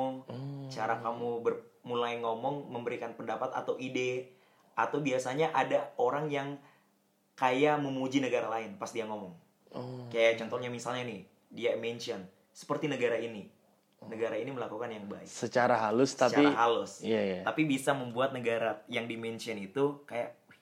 cara 0.69 1.01
kamu 1.01 1.41
ber- 1.41 1.65
mulai 1.89 2.21
ngomong 2.21 2.69
memberikan 2.69 3.17
pendapat 3.17 3.49
atau 3.57 3.81
ide. 3.81 4.29
Atau 4.77 5.01
biasanya 5.01 5.57
ada 5.57 5.89
orang 5.97 6.29
yang 6.29 6.61
kayak 7.33 7.81
memuji 7.81 8.21
negara 8.21 8.53
lain 8.53 8.77
pas 8.77 8.93
dia 8.93 9.09
ngomong. 9.09 9.33
Oh. 9.77 10.09
kayak 10.09 10.41
contohnya 10.41 10.73
misalnya 10.73 11.05
nih 11.05 11.21
dia 11.53 11.77
mention 11.77 12.23
seperti 12.53 12.89
negara 12.89 13.17
ini. 13.17 13.49
Negara 14.07 14.37
ini 14.39 14.53
melakukan 14.53 14.93
yang 14.93 15.09
baik. 15.09 15.27
Secara 15.27 15.81
halus 15.81 16.15
tapi 16.15 16.45
secara 16.45 16.53
halus. 16.55 17.01
Iya, 17.03 17.21
iya. 17.21 17.41
tapi 17.43 17.65
bisa 17.65 17.97
membuat 17.97 18.31
negara 18.37 18.85
yang 18.87 19.09
dimention 19.09 19.57
itu 19.59 20.05
kayak 20.07 20.37
"Wih, 20.47 20.61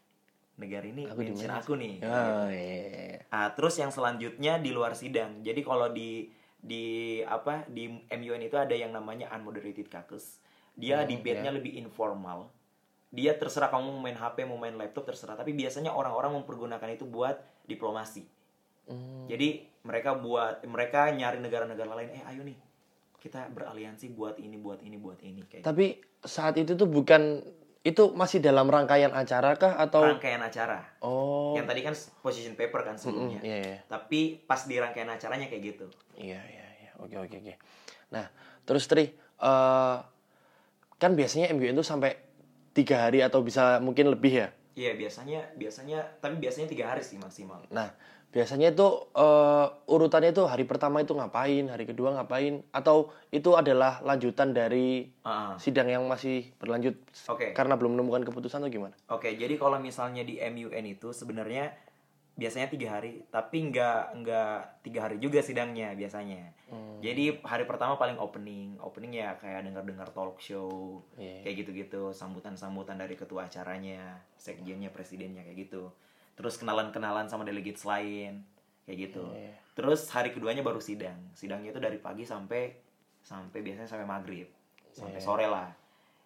negara 0.56 0.86
ini 0.86 1.04
Aku 1.10 1.20
mention 1.20 1.46
di-mention." 1.46 1.60
aku 1.60 1.72
nih. 1.76 1.94
Oh, 2.00 2.46
iya. 2.48 3.26
Ah, 3.28 3.50
terus 3.52 3.74
yang 3.76 3.90
selanjutnya 3.92 4.62
di 4.62 4.70
luar 4.72 4.96
sidang. 4.96 5.42
Jadi 5.44 5.60
kalau 5.60 5.90
di 5.92 6.30
di 6.64 7.20
apa 7.20 7.68
di 7.68 7.92
MUN 7.92 8.40
itu 8.40 8.56
ada 8.56 8.72
yang 8.72 8.96
namanya 8.96 9.28
unmoderated 9.36 9.92
caucus. 9.92 10.40
Dia 10.74 11.04
debate-nya 11.04 11.52
lebih 11.52 11.76
informal. 11.76 12.48
Dia 13.14 13.36
terserah 13.36 13.70
kamu 13.70 13.94
mau 13.94 14.02
main 14.02 14.16
HP 14.16 14.48
mau 14.48 14.58
main 14.58 14.74
laptop 14.74 15.06
terserah. 15.06 15.36
Tapi 15.36 15.52
biasanya 15.52 15.92
orang-orang 15.92 16.40
mempergunakan 16.42 16.88
itu 16.96 17.04
buat 17.06 17.38
diplomasi. 17.68 18.26
Hmm. 18.84 19.24
jadi 19.24 19.64
mereka 19.88 20.12
buat 20.12 20.60
mereka 20.68 21.08
nyari 21.08 21.40
negara-negara 21.40 21.88
lain 21.96 22.20
eh 22.20 22.24
ayo 22.28 22.44
nih 22.44 22.56
kita 23.16 23.48
beraliansi 23.48 24.12
buat 24.12 24.36
ini 24.36 24.60
buat 24.60 24.84
ini 24.84 25.00
buat 25.00 25.16
ini 25.24 25.40
kayak 25.48 25.64
Tapi 25.64 25.96
saat 26.20 26.60
itu 26.60 26.76
tuh 26.76 26.84
bukan 26.84 27.40
itu 27.84 28.16
masih 28.16 28.40
dalam 28.40 28.64
rangkaian 28.64 29.12
acara 29.12 29.60
kah 29.60 29.76
atau? 29.76 30.08
Rangkaian 30.08 30.40
acara. 30.40 30.96
Oh. 31.04 31.52
Yang 31.52 31.66
tadi 31.68 31.80
kan 31.84 31.94
position 32.24 32.56
paper 32.56 32.80
kan 32.80 32.96
sebelumnya. 32.96 33.44
iya 33.44 33.56
iya. 33.60 33.78
Tapi 33.84 34.40
pas 34.48 34.64
di 34.64 34.80
rangkaian 34.80 35.12
acaranya 35.12 35.52
kayak 35.52 35.62
gitu. 35.76 35.86
Iya 36.16 36.40
iya 36.48 36.66
iya. 36.80 36.90
Oke 37.04 37.20
oke 37.20 37.36
oke. 37.44 37.54
Nah 38.08 38.32
terus 38.64 38.88
Tri 38.88 39.12
eh, 39.12 39.96
kan 40.96 41.12
biasanya 41.12 41.52
MUN 41.52 41.76
itu 41.76 41.84
sampai 41.84 42.16
tiga 42.72 43.04
hari 43.04 43.20
atau 43.20 43.44
bisa 43.44 43.76
mungkin 43.84 44.08
lebih 44.08 44.32
ya? 44.32 44.48
Iya 44.74 44.96
biasanya 44.96 45.52
biasanya 45.54 46.00
tapi 46.24 46.40
biasanya 46.40 46.72
tiga 46.72 46.88
hari 46.88 47.04
sih 47.04 47.20
maksimal. 47.20 47.68
Nah 47.68 47.92
biasanya 48.34 48.74
itu 48.74 48.86
eh, 49.14 49.66
urutannya 49.86 50.34
itu 50.34 50.42
hari 50.42 50.66
pertama 50.66 50.98
itu 50.98 51.14
ngapain 51.14 51.70
hari 51.70 51.86
kedua 51.86 52.18
ngapain 52.18 52.66
atau 52.68 53.14
itu 53.30 53.54
adalah 53.54 54.02
lanjutan 54.02 54.50
dari 54.50 55.06
Ah, 55.22 55.54
sidang 55.56 55.86
yang 55.86 56.04
masih 56.04 56.50
berlanjut 56.58 56.98
Oke. 57.30 57.54
karena 57.54 57.78
belum 57.78 57.94
menemukan 57.94 58.26
keputusan 58.26 58.60
atau 58.60 58.68
gimana 58.68 58.92
Oke, 59.08 59.38
jadi 59.38 59.54
kalau 59.54 59.78
misalnya 59.78 60.20
di 60.20 60.36
MUN 60.36 60.84
itu 60.84 61.14
sebenarnya 61.14 61.72
biasanya 62.34 62.66
tiga 62.66 62.98
hari, 62.98 63.22
tapi 63.30 63.70
nggak 63.70 64.18
nggak 64.18 64.54
tiga 64.82 65.06
hari 65.06 65.22
juga 65.22 65.38
sidangnya 65.38 65.94
biasanya. 65.94 66.50
Jadi 66.98 67.38
hari 67.46 67.62
pertama 67.62 67.94
paling 67.94 68.18
opening, 68.18 68.74
opening 68.82 69.14
ya 69.14 69.38
kayak 69.38 69.62
dengar-dengar 69.62 70.10
talk 70.10 70.42
show, 70.42 70.98
Iya. 71.14 71.46
kayak 71.46 71.62
gitu-gitu, 71.62 72.10
sambutan-sambutan 72.10 72.98
dari 72.98 73.14
ketua 73.14 73.46
acaranya, 73.46 74.18
sekjennya, 74.34 74.90
presidennya 74.90 75.46
kayak 75.46 75.70
gitu. 75.70 75.94
Terus 76.34 76.58
kenalan-kenalan 76.58 77.30
sama 77.30 77.46
delegates 77.46 77.86
lain, 77.86 78.42
kayak 78.84 79.10
gitu. 79.10 79.24
Iya. 79.30 79.54
Terus 79.74 80.06
hari 80.10 80.30
keduanya 80.34 80.62
baru 80.62 80.78
sidang, 80.82 81.18
sidangnya 81.34 81.74
itu 81.74 81.80
dari 81.82 81.98
pagi 81.98 82.26
sampai 82.26 82.74
sampai 83.24 83.58
biasanya 83.64 83.88
sampai 83.88 84.06
maghrib, 84.06 84.46
sampai 84.92 85.18
sore 85.22 85.48
lah 85.48 85.72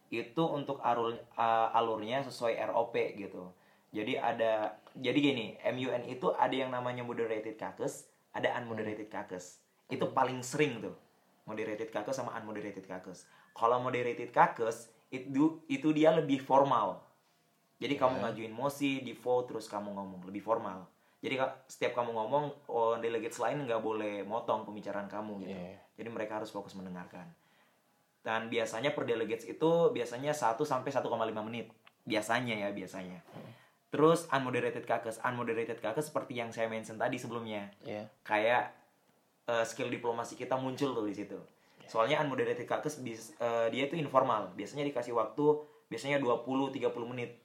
itu 0.08 0.40
untuk 0.40 0.80
alur 0.80 1.20
uh, 1.36 1.68
alurnya 1.76 2.24
sesuai 2.24 2.56
ROP 2.72 2.96
gitu. 3.16 3.52
Jadi 3.92 4.20
ada 4.20 4.76
jadi 4.96 5.18
gini, 5.20 5.46
MUN 5.64 6.08
itu 6.08 6.32
ada 6.36 6.52
yang 6.52 6.72
namanya 6.72 7.04
moderated 7.04 7.56
caucus, 7.56 8.08
ada 8.32 8.52
unmoderated 8.60 9.08
caucus. 9.08 9.60
Itu 9.88 10.12
paling 10.12 10.44
sering 10.44 10.84
tuh. 10.84 10.96
Moderated 11.48 11.88
caucus 11.88 12.16
sama 12.16 12.36
unmoderated 12.36 12.84
caucus. 12.84 13.24
Kalau 13.56 13.80
moderated 13.80 14.28
caucus 14.32 14.92
itu 15.08 15.64
itu 15.68 15.88
dia 15.96 16.12
lebih 16.12 16.44
formal. 16.44 17.00
Jadi 17.78 17.94
kamu 17.94 18.18
ngajuin 18.26 18.50
mosi, 18.50 19.00
di 19.06 19.14
vote 19.14 19.54
terus 19.54 19.70
kamu 19.70 19.94
ngomong 19.94 20.26
lebih 20.26 20.42
formal. 20.42 20.82
Jadi 21.18 21.35
setiap 21.66 21.99
kamu 21.99 22.14
ngomong, 22.14 22.44
oh, 22.70 22.94
delegates 22.99 23.38
lain 23.38 23.66
nggak 23.66 23.82
boleh 23.82 24.23
motong 24.23 24.62
pembicaraan 24.66 25.11
kamu 25.11 25.47
gitu. 25.47 25.54
Iya. 25.54 25.78
Jadi 25.99 26.08
mereka 26.11 26.38
harus 26.38 26.50
fokus 26.50 26.75
mendengarkan. 26.78 27.26
Dan 28.23 28.50
biasanya 28.50 28.94
per 28.94 29.06
delegates 29.06 29.47
itu 29.47 29.90
biasanya 29.90 30.35
1 30.35 30.58
sampai 30.62 30.90
1,5 30.90 31.06
menit. 31.47 31.70
Biasanya 32.06 32.66
ya, 32.66 32.68
biasanya. 32.70 33.18
Terus 33.88 34.28
unmoderated 34.30 34.85
caucus. 34.85 35.18
Unmoderated 35.23 35.78
caucus 35.80 36.11
seperti 36.11 36.38
yang 36.38 36.50
saya 36.52 36.68
mention 36.70 36.99
tadi 36.99 37.16
sebelumnya. 37.18 37.70
Iya. 37.82 38.06
Kayak 38.23 38.75
eh, 39.49 39.64
skill 39.64 39.88
diplomasi 39.88 40.37
kita 40.37 40.54
muncul 40.61 40.92
tuh 40.92 41.06
di 41.08 41.14
situ. 41.16 41.38
Soalnya 41.88 42.20
unmoderated 42.20 42.68
caucus 42.68 43.00
bis- 43.00 43.32
eh, 43.40 43.66
dia 43.73 43.88
itu 43.88 43.97
informal. 43.97 44.52
Biasanya 44.54 44.85
dikasih 44.85 45.16
waktu 45.16 45.62
biasanya 45.88 46.20
20 46.20 46.68
30 46.68 47.08
menit. 47.08 47.40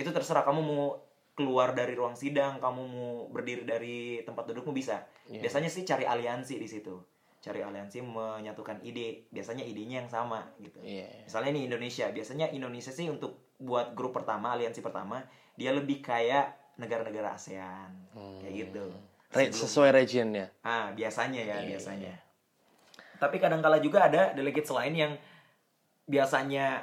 Itu 0.00 0.16
terserah 0.16 0.42
kamu 0.48 0.60
mau 0.64 0.96
keluar 1.36 1.76
dari 1.76 1.92
ruang 1.92 2.16
sidang, 2.16 2.56
kamu 2.60 2.82
mau 2.88 3.12
berdiri 3.28 3.64
dari 3.68 3.98
tempat 4.24 4.48
dudukmu 4.48 4.72
bisa. 4.72 5.04
Iya. 5.28 5.44
Biasanya 5.44 5.68
sih 5.68 5.84
cari 5.84 6.04
aliansi 6.08 6.56
di 6.56 6.68
situ. 6.68 6.96
Cari 7.40 7.60
aliansi 7.64 8.04
menyatukan 8.04 8.84
ide. 8.84 9.28
Biasanya 9.32 9.64
idenya 9.64 10.04
yang 10.04 10.10
sama 10.12 10.44
gitu. 10.60 10.80
Iya. 10.80 11.24
Misalnya 11.24 11.50
nih 11.56 11.64
Indonesia, 11.68 12.06
biasanya 12.12 12.46
Indonesia 12.52 12.92
sih 12.92 13.08
untuk 13.08 13.56
buat 13.60 13.92
grup 13.92 14.16
pertama, 14.16 14.56
aliansi 14.56 14.80
pertama, 14.80 15.20
dia 15.56 15.72
lebih 15.72 16.00
kayak 16.00 16.76
negara-negara 16.80 17.36
ASEAN, 17.36 17.92
kayak 18.40 18.54
gitu. 18.56 18.84
Re- 19.36 19.52
sesuai 19.52 19.92
regionnya. 19.92 20.48
Ah, 20.64 20.90
biasanya 20.96 21.40
ya, 21.44 21.56
Iya, 21.60 21.76
biasanya. 21.76 22.14
Tapi 23.20 23.36
kadang-kala 23.36 23.84
juga 23.84 24.08
ada 24.08 24.32
delegates 24.32 24.72
lain 24.72 24.96
yang 24.96 25.12
biasanya 26.08 26.82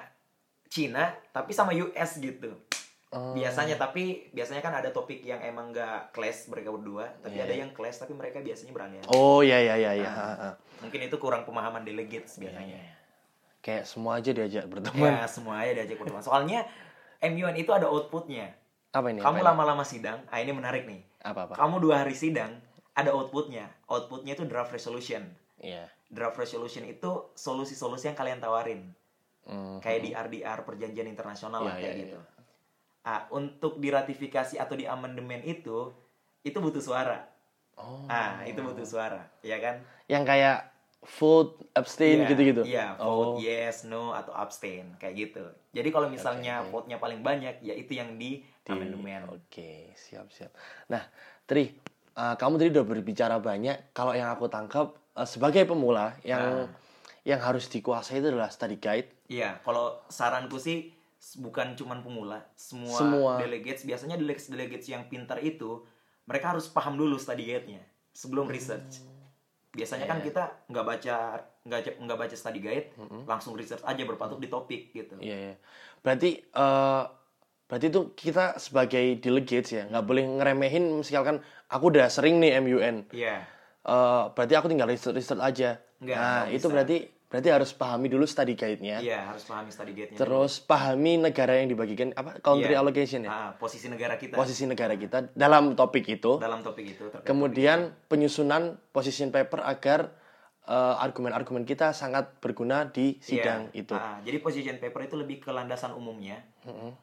Cina 0.69 1.15
tapi 1.33 1.51
sama 1.55 1.74
US 1.74 2.19
gitu. 2.19 2.53
Oh. 3.08 3.32
Biasanya 3.32 3.80
tapi 3.80 4.28
biasanya 4.36 4.60
kan 4.60 4.76
ada 4.76 4.92
topik 4.92 5.24
yang 5.24 5.40
emang 5.40 5.72
gak 5.72 6.12
clash 6.12 6.52
mereka 6.52 6.76
berdua, 6.76 7.08
tapi 7.24 7.40
Iya. 7.40 7.48
ada 7.48 7.56
yang 7.56 7.72
clash 7.72 8.04
tapi 8.04 8.12
mereka 8.12 8.44
biasanya 8.44 8.76
beraliansi. 8.76 9.08
Oh 9.16 9.40
iya 9.40 9.64
iya 9.64 9.76
iya 9.80 9.92
iya. 9.96 10.10
Ah. 10.12 10.54
Mungkin 10.84 11.08
itu 11.08 11.16
kurang 11.16 11.48
pemahaman 11.48 11.88
delegates 11.88 12.36
biasanya. 12.36 12.84
Kayak 13.64 13.88
semua 13.88 14.20
aja 14.20 14.36
diajak 14.36 14.68
berteman. 14.68 15.08
Ya, 15.08 15.24
semuanya 15.24 15.72
diajak 15.84 16.04
berteman. 16.04 16.20
Soalnya 16.20 16.68
MUN 17.24 17.56
itu 17.56 17.72
ada 17.72 17.88
outputnya. 17.88 18.52
Apa 18.92 19.08
ini? 19.12 19.24
Kamu 19.24 19.40
lama-lama 19.40 19.88
sidang, 19.88 20.24
ah 20.28 20.40
ini 20.44 20.52
menarik 20.52 20.84
nih. 20.84 21.00
Apa 21.24 21.48
apa? 21.48 21.54
Kamu 21.56 21.80
dua 21.80 22.04
hari 22.04 22.16
sidang, 22.16 22.60
ada 22.92 23.16
outputnya. 23.16 23.72
Outputnya 23.88 24.36
itu 24.36 24.44
draft 24.44 24.76
resolution. 24.76 25.24
Iya. 25.64 25.88
Draft 26.12 26.40
resolution 26.40 26.84
itu 26.84 27.32
solusi-solusi 27.40 28.12
yang 28.12 28.20
kalian 28.20 28.44
tawarin. 28.44 28.92
Hmm. 29.48 29.80
Kayak 29.80 30.00
di 30.04 30.10
RDR 30.12 30.60
perjanjian 30.68 31.08
internasional 31.08 31.64
lah 31.64 31.80
Iya, 31.80 31.84
kayak 31.84 31.96
iya, 31.96 32.04
gitu. 32.04 32.20
Ah, 33.08 33.24
untuk 33.32 33.80
diratifikasi 33.80 34.60
atau 34.60 34.76
di 34.76 34.84
amandemen 34.84 35.40
itu 35.48 35.96
itu 36.44 36.58
butuh 36.60 36.84
suara. 36.84 37.24
Oh. 37.80 38.04
Ah, 38.12 38.44
itu 38.44 38.60
butuh 38.60 38.84
suara, 38.84 39.24
ya 39.40 39.64
kan? 39.64 39.80
Yang 40.12 40.24
kayak 40.28 40.58
vote, 41.16 41.64
abstain 41.72 42.26
Iya, 42.26 42.28
gitu-gitu. 42.28 42.62
Iya, 42.68 43.00
Oh. 43.00 43.40
vote 43.40 43.48
yes, 43.48 43.88
no 43.88 44.12
atau 44.12 44.36
abstain 44.36 44.92
kayak 45.00 45.16
gitu. 45.16 45.46
Jadi 45.72 45.88
kalau 45.88 46.12
misalnya 46.12 46.68
vote-nya 46.68 47.00
paling 47.00 47.24
banyak, 47.24 47.64
ya 47.64 47.72
itu 47.72 47.96
yang 47.96 48.20
di, 48.20 48.44
Di- 48.44 48.76
amandemen. 48.76 49.32
Oke, 49.32 49.96
siap 49.96 50.28
siap. 50.28 50.52
Nah, 50.92 51.08
Tri, 51.48 51.72
eh, 52.12 52.36
kamu 52.36 52.60
tadi 52.60 52.76
udah 52.76 52.84
berbicara 52.84 53.40
banyak. 53.40 53.96
Kalau 53.96 54.12
yang 54.12 54.28
aku 54.28 54.52
tangkap 54.52 54.92
eh, 55.16 55.24
sebagai 55.24 55.64
pemula 55.64 56.12
yang 56.28 56.68
Ah. 56.68 56.86
yang 57.24 57.40
harus 57.40 57.72
dikuasai 57.72 58.20
itu 58.20 58.36
adalah 58.36 58.52
study 58.52 58.76
guide. 58.76 59.08
Iya, 59.32 59.64
kalau 59.64 59.96
saranku 60.08 60.60
sih 60.60 60.92
bukan 61.36 61.75
cuman 61.75 62.00
pemula, 62.00 62.39
semua, 62.55 62.96
Semua. 62.96 63.31
delegates 63.41 63.84
biasanya 63.84 64.15
delegates 64.15 64.48
delegates 64.48 64.88
yang 64.88 65.03
pintar 65.12 65.43
itu 65.43 65.84
mereka 66.24 66.55
harus 66.55 66.72
paham 66.72 66.96
dulu 66.96 67.19
study 67.19 67.43
guide-nya 67.43 67.84
sebelum 68.15 68.48
research. 68.48 69.03
Biasanya 69.75 70.07
kan 70.07 70.24
kita 70.24 70.43
nggak 70.72 70.86
baca 70.88 71.15
nggak 71.67 72.00
nggak 72.00 72.17
baca 72.17 72.36
study 72.39 72.63
guide, 72.63 72.88
langsung 73.27 73.53
research 73.60 73.84
aja 73.84 74.03
berpatok 74.07 74.39
di 74.39 74.48
topik 74.48 74.96
gitu. 74.96 75.19
Iya, 75.19 75.38
iya. 75.51 75.55
Berarti 76.00 76.39
eh 76.39 77.03
berarti 77.67 77.86
itu 77.91 78.01
kita 78.15 78.55
sebagai 78.57 79.19
delegates 79.19 79.75
ya, 79.75 79.84
nggak 79.91 80.05
boleh 80.07 80.24
ngeremehin 80.24 81.03
misalkan 81.03 81.43
aku 81.67 81.91
udah 81.91 82.07
sering 82.07 82.39
nih 82.39 82.57
MUN. 82.63 83.12
Iya. 83.12 83.43
Eh 83.84 84.24
berarti 84.31 84.53
aku 84.55 84.72
tinggal 84.72 84.88
research 84.88 85.19
research 85.19 85.43
aja. 85.43 85.84
Nggak, 85.98 86.17
nah, 86.17 86.43
itu 86.48 86.67
bisa. 86.67 86.74
berarti 86.74 86.98
berarti 87.27 87.50
harus 87.50 87.72
pahami 87.72 88.07
dulu 88.07 88.24
study 88.24 88.53
guide-nya. 88.53 88.98
Iya, 88.98 89.27
harus 89.27 89.43
pahami 89.43 89.67
study 89.67 89.91
guide-nya. 89.91 90.15
Terus 90.15 90.60
pahami 90.60 91.19
negara 91.19 91.55
yang 91.55 91.67
dibagikan 91.67 92.12
apa 92.13 92.39
country 92.39 92.72
Iya. 92.72 92.79
allocation 92.79 93.22
ya. 93.22 93.29
Ah, 93.29 93.50
posisi 93.53 93.88
negara 93.88 94.15
kita 94.15 94.34
Posisi 94.34 94.63
negara 94.63 94.93
kita 94.93 95.31
dalam 95.34 95.74
topik 95.74 96.07
itu. 96.07 96.39
dalam 96.39 96.62
topik 96.62 96.88
itu. 96.89 97.12
Kemudian 97.22 97.91
penyusunan 98.07 98.79
position 98.89 99.29
paper 99.29 99.60
agar 99.62 100.15
eh, 100.63 100.96
argumen-argumen 101.00 101.63
kita 101.63 101.91
sangat 101.91 102.39
berguna 102.39 102.84
di 102.86 103.15
sidang 103.19 103.72
Iya. 103.72 103.79
itu. 103.81 103.96
Ah, 103.96 104.19
jadi 104.19 104.36
position 104.38 104.75
paper 104.77 105.00
itu 105.01 105.15
lebih 105.15 105.39
ke 105.39 105.48
landasan 105.48 105.96
umumnya, 105.96 106.43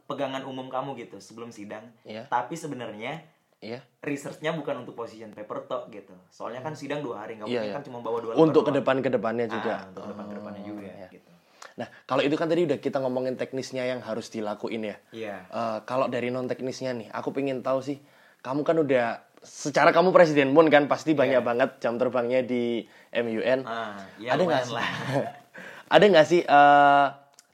pegangan 0.05 0.45
umum 0.45 0.69
kamu 0.69 0.93
gitu 0.99 1.17
sebelum 1.17 1.49
sidang. 1.49 1.89
Iya. 2.05 2.29
Tapi 2.29 2.53
sebenarnya 2.55 3.25
Iya. 3.65 3.81
researchnya 4.05 4.53
bukan 4.53 4.85
untuk 4.85 4.93
position 4.93 5.33
paper 5.33 5.65
tok 5.65 5.89
gitu. 5.89 6.13
Soalnya 6.29 6.61
kan 6.61 6.77
sidang 6.77 7.01
dua 7.01 7.25
hari, 7.25 7.41
nggak 7.41 7.49
Iya, 7.49 7.65
mungkin 7.65 7.73
iya. 7.73 7.77
kan 7.81 7.85
cuma 7.89 7.99
bawa 8.05 8.19
dua 8.21 8.33
Untuk 8.37 8.69
ke 8.69 8.73
depan 8.77 9.01
ke 9.01 9.09
depannya 9.09 9.49
juga. 9.49 9.73
Ah, 9.81 9.89
untuk 9.89 10.03
ke 10.05 10.11
depan 10.13 10.25
ke 10.29 10.35
depannya 10.37 10.63
juga 10.63 10.89
iya. 10.93 11.09
gitu. 11.09 11.31
Nah, 11.75 11.89
kalau 12.07 12.23
itu 12.23 12.37
kan 12.37 12.47
tadi 12.47 12.69
udah 12.69 12.79
kita 12.79 13.03
ngomongin 13.03 13.35
teknisnya 13.35 13.89
yang 13.89 14.05
harus 14.05 14.29
dilakuin 14.29 14.93
ya. 14.93 14.97
Iya. 15.11 15.37
Eh, 15.49 15.79
kalau 15.89 16.07
dari 16.07 16.29
non 16.29 16.47
teknisnya 16.47 16.93
nih, 16.93 17.09
aku 17.11 17.33
pengen 17.33 17.65
tahu 17.65 17.81
sih, 17.81 17.99
kamu 18.45 18.61
kan 18.63 18.77
udah 18.79 19.25
secara 19.45 19.93
kamu 19.93 20.13
presiden 20.13 20.53
pun 20.57 20.69
kan 20.73 20.89
pasti 20.89 21.13
banyak 21.13 21.41
banget 21.45 21.81
jam 21.81 21.97
terbangnya 21.97 22.45
di 22.45 22.85
MUN. 23.11 23.65
Iya. 23.65 23.73
Ah, 23.73 23.99
ya 24.21 24.31
ada 24.37 24.43
nggak 24.45 24.63
sih? 24.69 24.77
ada 25.95 26.05
nggak 26.05 26.27
sih 26.29 26.41
eh, 26.45 27.07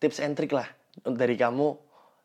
tips 0.02 0.18
and 0.20 0.34
trick 0.34 0.50
lah 0.50 0.66
dari 1.02 1.38
kamu 1.38 1.78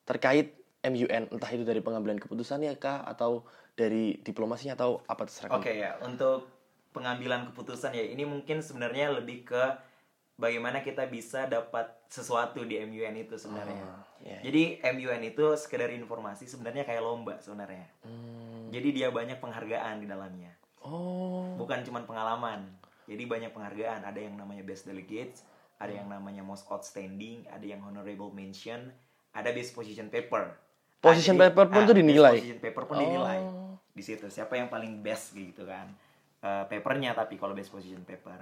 terkait 0.05 0.53
MUN, 0.85 1.33
entah 1.33 1.49
itu 1.49 1.65
dari 1.65 1.81
pengambilan 1.81 2.21
keputusannya 2.21 2.77
kah 2.77 3.01
atau 3.09 3.41
dari 3.75 4.17
diplomasinya 4.17 4.73
atau 4.73 5.03
apa 5.05 5.27
terserah 5.27 5.51
Oke 5.53 5.69
kamu. 5.69 5.83
ya, 5.83 5.91
untuk 6.01 6.47
pengambilan 6.89 7.51
keputusan 7.51 7.91
ya 7.91 8.07
ini 8.07 8.23
mungkin 8.23 8.63
sebenarnya 8.63 9.11
lebih 9.11 9.43
ke 9.43 9.63
bagaimana 10.35 10.79
kita 10.79 11.03
bisa 11.05 11.43
dapat 11.45 11.91
sesuatu 12.07 12.63
di 12.63 12.79
MUN 12.81 13.15
itu 13.17 13.35
sebenarnya. 13.35 13.83
Oh, 13.83 13.99
iya, 14.23 14.31
iya. 14.31 14.39
Jadi 14.41 14.63
MUN 14.81 15.21
itu 15.25 15.45
sekedar 15.55 15.91
informasi 15.91 16.47
sebenarnya 16.47 16.83
kayak 16.83 17.03
lomba 17.03 17.35
sebenarnya. 17.37 17.83
Hmm. 18.01 18.71
Jadi 18.71 18.95
dia 18.95 19.11
banyak 19.11 19.37
penghargaan 19.37 19.99
di 19.99 20.07
dalamnya. 20.07 20.51
Oh, 20.79 21.51
Bukan 21.55 21.83
cuma 21.83 21.99
pengalaman. 22.01 22.63
Jadi 23.05 23.23
banyak 23.23 23.51
penghargaan. 23.51 24.01
Ada 24.01 24.19
yang 24.21 24.35
namanya 24.35 24.61
best 24.61 24.85
delegates, 24.85 25.43
ada 25.75 25.91
yang 25.91 26.07
namanya 26.07 26.41
most 26.41 26.63
outstanding, 26.67 27.43
ada 27.47 27.61
yang 27.61 27.79
honorable 27.81 28.31
mention, 28.31 28.91
ada 29.31 29.51
best 29.51 29.75
position 29.75 30.07
paper. 30.07 30.55
Ah, 31.01 31.11
Position 31.11 31.35
jadi- 31.35 31.51
paper 31.51 31.65
pun 31.69 31.81
ah, 31.81 31.85
tuh 31.85 31.95
dinilai? 31.95 32.33
Position 32.33 32.59
paper 32.59 32.83
pun 32.85 32.95
dinilai 32.97 33.39
Oh. 33.43 33.64
Di 33.95 34.03
situ. 34.03 34.27
Siapa 34.27 34.59
yang 34.59 34.67
paling 34.67 34.99
best 34.99 35.31
gitu 35.33 35.63
kan? 35.63 35.87
Eh, 36.43 36.63
papernya 36.67 37.15
tapi 37.15 37.39
kalau 37.39 37.55
best 37.55 37.71
position 37.71 38.03
paper. 38.03 38.37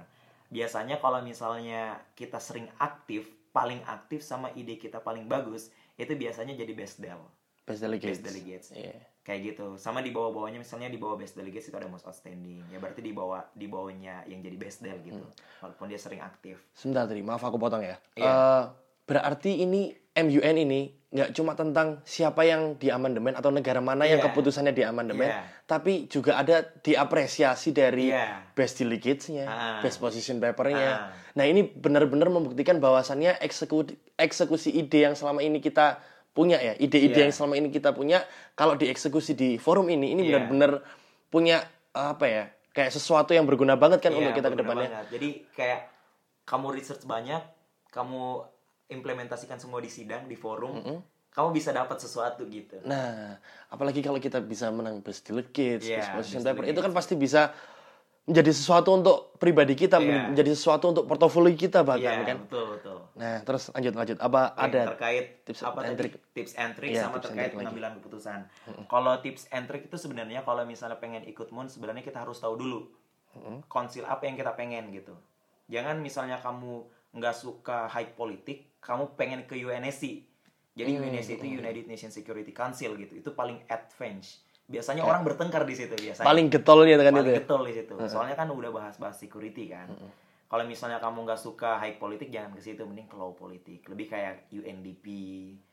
Biasanya 0.52 1.00
kalau 1.00 1.24
misalnya 1.24 2.02
kita 2.12 2.36
sering 2.42 2.68
aktif, 2.76 3.30
paling 3.54 3.80
aktif 3.86 4.20
sama 4.20 4.52
ide 4.52 4.76
kita 4.76 5.00
paling 5.00 5.24
bagus, 5.30 5.72
itu 5.96 6.12
biasanya 6.12 6.58
jadi 6.58 6.72
best 6.74 6.98
del. 7.00 7.22
best 7.64 7.80
delegates. 7.80 8.20
Best 8.20 8.24
delegates. 8.28 8.68
Iya. 8.76 9.00
Kayak 9.24 9.40
gitu. 9.56 9.66
Sama 9.80 10.04
di 10.04 10.12
bawah-bawahnya 10.12 10.60
misalnya 10.60 10.92
di 10.92 11.00
bawah 11.00 11.16
best 11.16 11.32
delegates 11.32 11.72
itu 11.72 11.76
ada 11.80 11.88
most 11.88 12.04
outstanding. 12.04 12.60
Ya 12.68 12.76
berarti 12.76 13.00
di 13.00 13.16
bawah 13.16 13.40
di 13.56 13.64
bawahnya 13.72 14.28
yang 14.28 14.44
jadi 14.44 14.56
best 14.60 14.84
del 14.84 15.00
gitu. 15.00 15.24
Hmm. 15.24 15.64
Walaupun 15.64 15.88
dia 15.88 15.96
sering 15.96 16.20
aktif. 16.20 16.60
Sebentar 16.76 17.08
tadi, 17.08 17.24
maaf 17.24 17.40
aku 17.40 17.56
potong 17.56 17.80
ya. 17.80 17.96
Iya. 18.20 18.28
Eh, 18.28 18.64
berarti 19.04 19.62
ini 19.62 19.92
MUN 20.14 20.56
ini 20.58 20.82
nggak 21.14 21.30
cuma 21.30 21.54
tentang 21.54 22.02
siapa 22.02 22.42
yang 22.42 22.74
di 22.74 22.90
amandemen 22.90 23.38
atau 23.38 23.54
negara 23.54 23.78
mana 23.78 24.02
yang 24.02 24.18
Iya. 24.18 24.26
keputusannya 24.30 24.74
di 24.74 24.82
amandemen, 24.82 25.30
Iya. 25.30 25.46
tapi 25.62 26.10
juga 26.10 26.42
ada 26.42 26.66
diapresiasi 26.82 27.70
dari 27.70 28.10
Iya. 28.10 28.50
best 28.50 28.82
delegates-nya, 28.82 29.46
Ah. 29.46 29.78
best 29.78 30.02
position 30.02 30.42
paper-nya. 30.42 30.90
Ah. 30.90 31.14
Nah 31.38 31.46
ini 31.46 31.62
benar-benar 31.62 32.34
membuktikan 32.34 32.82
bahwasannya 32.82 33.38
eksekusi, 33.38 33.94
eksekusi 34.18 34.74
ide 34.74 35.06
yang 35.06 35.14
selama 35.14 35.38
ini 35.38 35.62
kita 35.62 36.02
punya 36.34 36.58
ya, 36.58 36.74
ide-ide 36.74 37.14
Iya. 37.14 37.30
yang 37.30 37.34
selama 37.34 37.62
ini 37.62 37.70
kita 37.70 37.94
punya, 37.94 38.26
kalau 38.58 38.74
dieksekusi 38.74 39.38
di 39.38 39.54
forum 39.54 39.86
ini, 39.86 40.18
ini 40.18 40.26
Iya. 40.26 40.42
benar-benar 40.50 40.82
punya 41.30 41.62
apa 41.94 42.26
ya, 42.26 42.44
kayak 42.74 42.90
sesuatu 42.90 43.30
yang 43.30 43.46
berguna 43.46 43.78
banget 43.78 44.02
kan 44.02 44.10
Iya, 44.10 44.18
untuk 44.18 44.34
kita 44.34 44.50
ke 44.50 44.58
depannya. 44.58 44.90
Jadi 45.14 45.46
kayak 45.54 45.94
kamu 46.42 46.74
research 46.74 47.06
banyak, 47.06 47.38
kamu 47.94 48.50
implementasikan 48.88 49.56
semua 49.56 49.80
di 49.80 49.88
sidang, 49.88 50.28
di 50.28 50.36
forum, 50.36 50.80
kamu 51.34 51.48
bisa 51.50 51.74
dapat 51.74 51.98
sesuatu 51.98 52.46
gitu. 52.46 52.78
Nah, 52.86 53.34
apalagi 53.66 54.04
kalau 54.04 54.22
kita 54.22 54.38
bisa 54.38 54.70
menang 54.70 55.02
best 55.02 55.26
delegates, 55.26 55.88
Iya, 55.88 55.98
best 55.98 56.10
position 56.14 56.40
best 56.42 56.48
paper, 56.54 56.64
itu 56.70 56.80
kan 56.84 56.92
pasti 56.94 57.14
bisa 57.18 57.50
menjadi 58.24 58.56
sesuatu 58.56 58.88
untuk 58.96 59.36
pribadi 59.36 59.76
kita, 59.76 60.00
Iya. 60.00 60.32
menjadi 60.32 60.56
sesuatu 60.56 60.88
untuk 60.88 61.04
portofolio 61.04 61.52
kita 61.52 61.84
bahkan 61.84 62.24
Iya, 62.24 62.24
kan. 62.24 62.36
betul 62.48 62.64
betul. 62.78 62.98
Nah, 63.20 63.36
terus 63.44 63.68
lanjut 63.76 63.94
lanjut 63.94 64.18
apa 64.22 64.40
Oke, 64.48 64.64
ada 64.64 64.80
terkait 64.96 65.26
tips 65.44 65.60
apa 65.60 65.78
and 65.84 65.96
tips 66.32 66.52
and 66.56 66.72
trick 66.72 66.90
Iya, 66.96 67.02
sama 67.04 67.20
terkait 67.20 67.36
trick 67.36 67.52
lagi. 67.52 67.56
pengambilan 67.60 67.92
keputusan. 68.00 68.40
Kalau 68.88 69.12
tips 69.20 69.44
and 69.52 69.64
trick 69.68 69.84
itu 69.92 69.96
sebenarnya 70.00 70.40
kalau 70.40 70.64
misalnya 70.64 70.96
pengen 70.96 71.20
ikut 71.28 71.52
moon 71.52 71.68
sebenarnya 71.68 72.00
kita 72.00 72.24
harus 72.24 72.40
tahu 72.40 72.56
dulu 72.56 72.80
konsil 73.68 74.06
apa 74.08 74.24
yang 74.24 74.38
kita 74.40 74.54
pengen 74.56 74.88
gitu. 74.94 75.12
Jangan 75.68 76.00
misalnya 76.00 76.38
kamu 76.40 76.86
nggak 77.14 77.34
suka 77.36 77.86
high 77.92 78.10
politik, 78.16 78.73
kamu 78.84 79.16
pengen 79.16 79.40
ke 79.44 79.56
UNSC. 79.56 80.28
Jadi 80.74 80.90
UNSC 80.92 81.38
itu 81.38 81.46
United 81.48 81.86
Nations 81.86 82.12
Security 82.12 82.52
Council 82.52 82.92
gitu. 82.94 83.16
Itu 83.16 83.32
paling 83.32 83.64
advance. 83.66 84.44
Biasanya 84.64 85.02
orang 85.02 85.22
bertengkar 85.22 85.64
di 85.64 85.72
situ 85.72 85.92
biasanya 85.92 86.24
paling 86.24 86.48
getolnya 86.48 86.96
kan 86.98 87.12
paling 87.12 87.20
itu. 87.22 87.30
ya? 87.30 87.38
getol 87.38 87.62
di 87.62 87.74
situ. 87.74 87.94
Soalnya 88.04 88.32
kan 88.32 88.48
udah 88.48 88.70
bahas-bahas 88.70 89.16
security 89.16 89.68
kan. 89.68 89.88
Kalau 90.44 90.64
misalnya 90.64 91.00
kamu 91.00 91.24
nggak 91.24 91.40
suka 91.40 91.76
high 91.76 91.98
politik 91.98 92.30
jangan 92.30 92.54
ke 92.54 92.62
situ, 92.62 92.80
mending 92.80 93.04
ke 93.04 93.16
low 93.16 93.34
politik. 93.34 93.82
Lebih 93.84 94.06
kayak 94.08 94.48
UNDP, 94.50 95.06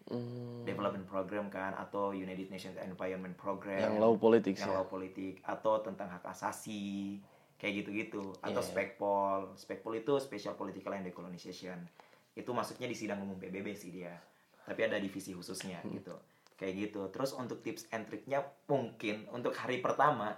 Hmm, 0.03 0.65
Development 0.65 1.05
Program 1.05 1.47
kan, 1.47 1.71
atau 1.73 2.11
United 2.11 2.49
Nations 2.49 2.75
Environment 2.75 3.31
Program. 3.33 3.79
yang 3.79 3.95
low 3.95 4.17
politics 4.17 4.59
yang 4.59 4.73
ya. 4.73 4.77
low 4.77 4.85
politik 4.85 5.39
atau 5.41 5.79
tentang 5.79 6.09
hak 6.09 6.25
asasi 6.25 7.15
kayak 7.55 7.73
gitu-gitu 7.79 8.35
atau 8.39 8.57
Iya. 8.57 8.67
spekpol 8.67 9.53
spekpol 9.55 9.93
itu 9.95 10.17
special 10.17 10.53
political 10.53 10.91
and 10.91 11.05
decolonization 11.05 11.77
itu 12.33 12.49
masuknya 12.49 12.85
di 12.85 12.95
sidang 12.95 13.19
umum 13.19 13.35
PBB 13.35 13.67
sih 13.71 13.91
dia 13.91 14.15
tapi 14.61 14.81
ada 14.81 14.95
divisi 14.95 15.31
khususnya 15.31 15.81
Hmm. 15.81 15.93
gitu 15.93 16.15
kayak 16.55 16.73
gitu 16.79 17.01
terus 17.09 17.33
untuk 17.33 17.59
tips 17.59 17.89
and 17.89 18.05
triknya 18.05 18.39
mungkin 18.65 19.25
untuk 19.29 19.51
hari 19.53 19.79
pertama 19.79 20.37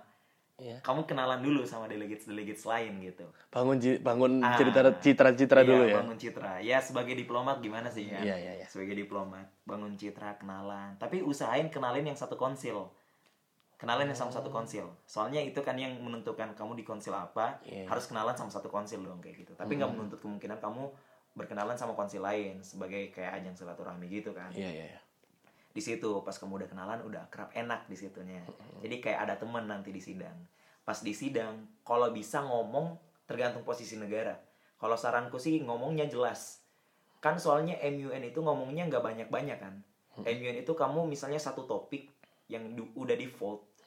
Iya. 0.56 0.80
kamu 0.80 1.04
kenalan 1.04 1.42
dulu 1.42 1.66
sama 1.66 1.86
delegates 1.88 2.24
delegates 2.24 2.62
lain 2.64 3.02
gitu 3.02 3.26
Bangun 3.50 3.74
bangun 4.00 4.38
Ah. 4.40 4.54
cerita 4.54 4.86
citra-citra 4.96 5.60
Iya, 5.60 5.68
dulu 5.68 5.84
ya. 5.84 5.96
bangun 5.98 6.16
citra 6.16 6.54
ya 6.62 6.78
sebagai 6.80 7.16
diplomat 7.16 7.58
gimana 7.60 7.90
sih 7.90 8.06
ya 8.06 8.22
Iya, 8.22 8.36
iya, 8.38 8.54
iya. 8.56 8.68
sebagai 8.68 8.94
diplomat 8.96 9.50
bangun 9.64 9.98
citra 9.98 10.38
kenalan 10.38 10.94
tapi 10.96 11.20
usahain 11.22 11.68
kenalin 11.68 12.06
yang 12.06 12.16
satu 12.16 12.34
konsil 12.36 12.86
kenalin 13.76 14.08
yang 14.08 14.16
sama 14.16 14.32
satu 14.32 14.48
Oh. 14.48 14.56
konsil 14.56 14.86
soalnya 15.04 15.42
itu 15.42 15.58
kan 15.60 15.76
yang 15.76 15.98
menentukan 15.98 16.54
kamu 16.54 16.78
di 16.78 16.84
konsil 16.84 17.12
apa 17.12 17.60
Iya. 17.64 17.90
harus 17.90 18.06
kenalan 18.06 18.32
sama 18.34 18.48
satu 18.48 18.70
konsil 18.70 19.02
dong 19.02 19.20
kayak 19.20 19.44
gitu 19.44 19.52
tapi 19.54 19.76
nggak 19.76 19.90
menuntut 19.90 20.18
kemungkinan 20.18 20.58
kamu 20.58 20.88
berkenalan 21.34 21.74
sama 21.74 21.98
konsil 21.98 22.22
lain 22.22 22.62
sebagai 22.62 23.10
kayak 23.10 23.42
ajang 23.42 23.58
silaturahmi 23.58 24.06
gitu 24.08 24.32
kan. 24.32 24.54
Iya, 24.54 24.70
iya, 24.70 24.86
iya. 24.94 25.02
di 25.74 25.82
situ 25.82 26.22
pas 26.22 26.38
kamu 26.38 26.62
udah 26.62 26.70
kenalan 26.70 27.02
udah 27.02 27.26
kerap 27.34 27.50
enak 27.58 27.90
di 27.90 27.98
situnya. 27.98 28.46
Jadi 28.86 29.02
kayak 29.02 29.26
ada 29.26 29.36
temen 29.42 29.66
nanti 29.66 29.90
di 29.90 29.98
sidang. 29.98 30.38
Pas 30.86 31.02
di 31.02 31.18
sidang 31.18 31.66
kalau 31.82 32.14
bisa 32.14 32.46
ngomong 32.46 32.94
tergantung 33.26 33.66
posisi 33.66 33.98
negara. 33.98 34.38
Kalau 34.78 34.94
saranku 34.94 35.42
sih 35.42 35.58
ngomongnya 35.66 36.06
jelas. 36.06 36.62
Kan 37.18 37.42
soalnya 37.42 37.74
MUN 37.82 38.22
itu 38.22 38.38
ngomongnya 38.38 38.86
nggak 38.86 39.02
banyak 39.02 39.28
banyak 39.34 39.58
kan 39.58 39.82
MUN 40.22 40.62
itu 40.62 40.74
kamu 40.78 41.10
misalnya 41.10 41.42
satu 41.42 41.66
topik 41.66 42.06
yang 42.46 42.78
du- 42.78 42.94
udah 42.94 43.18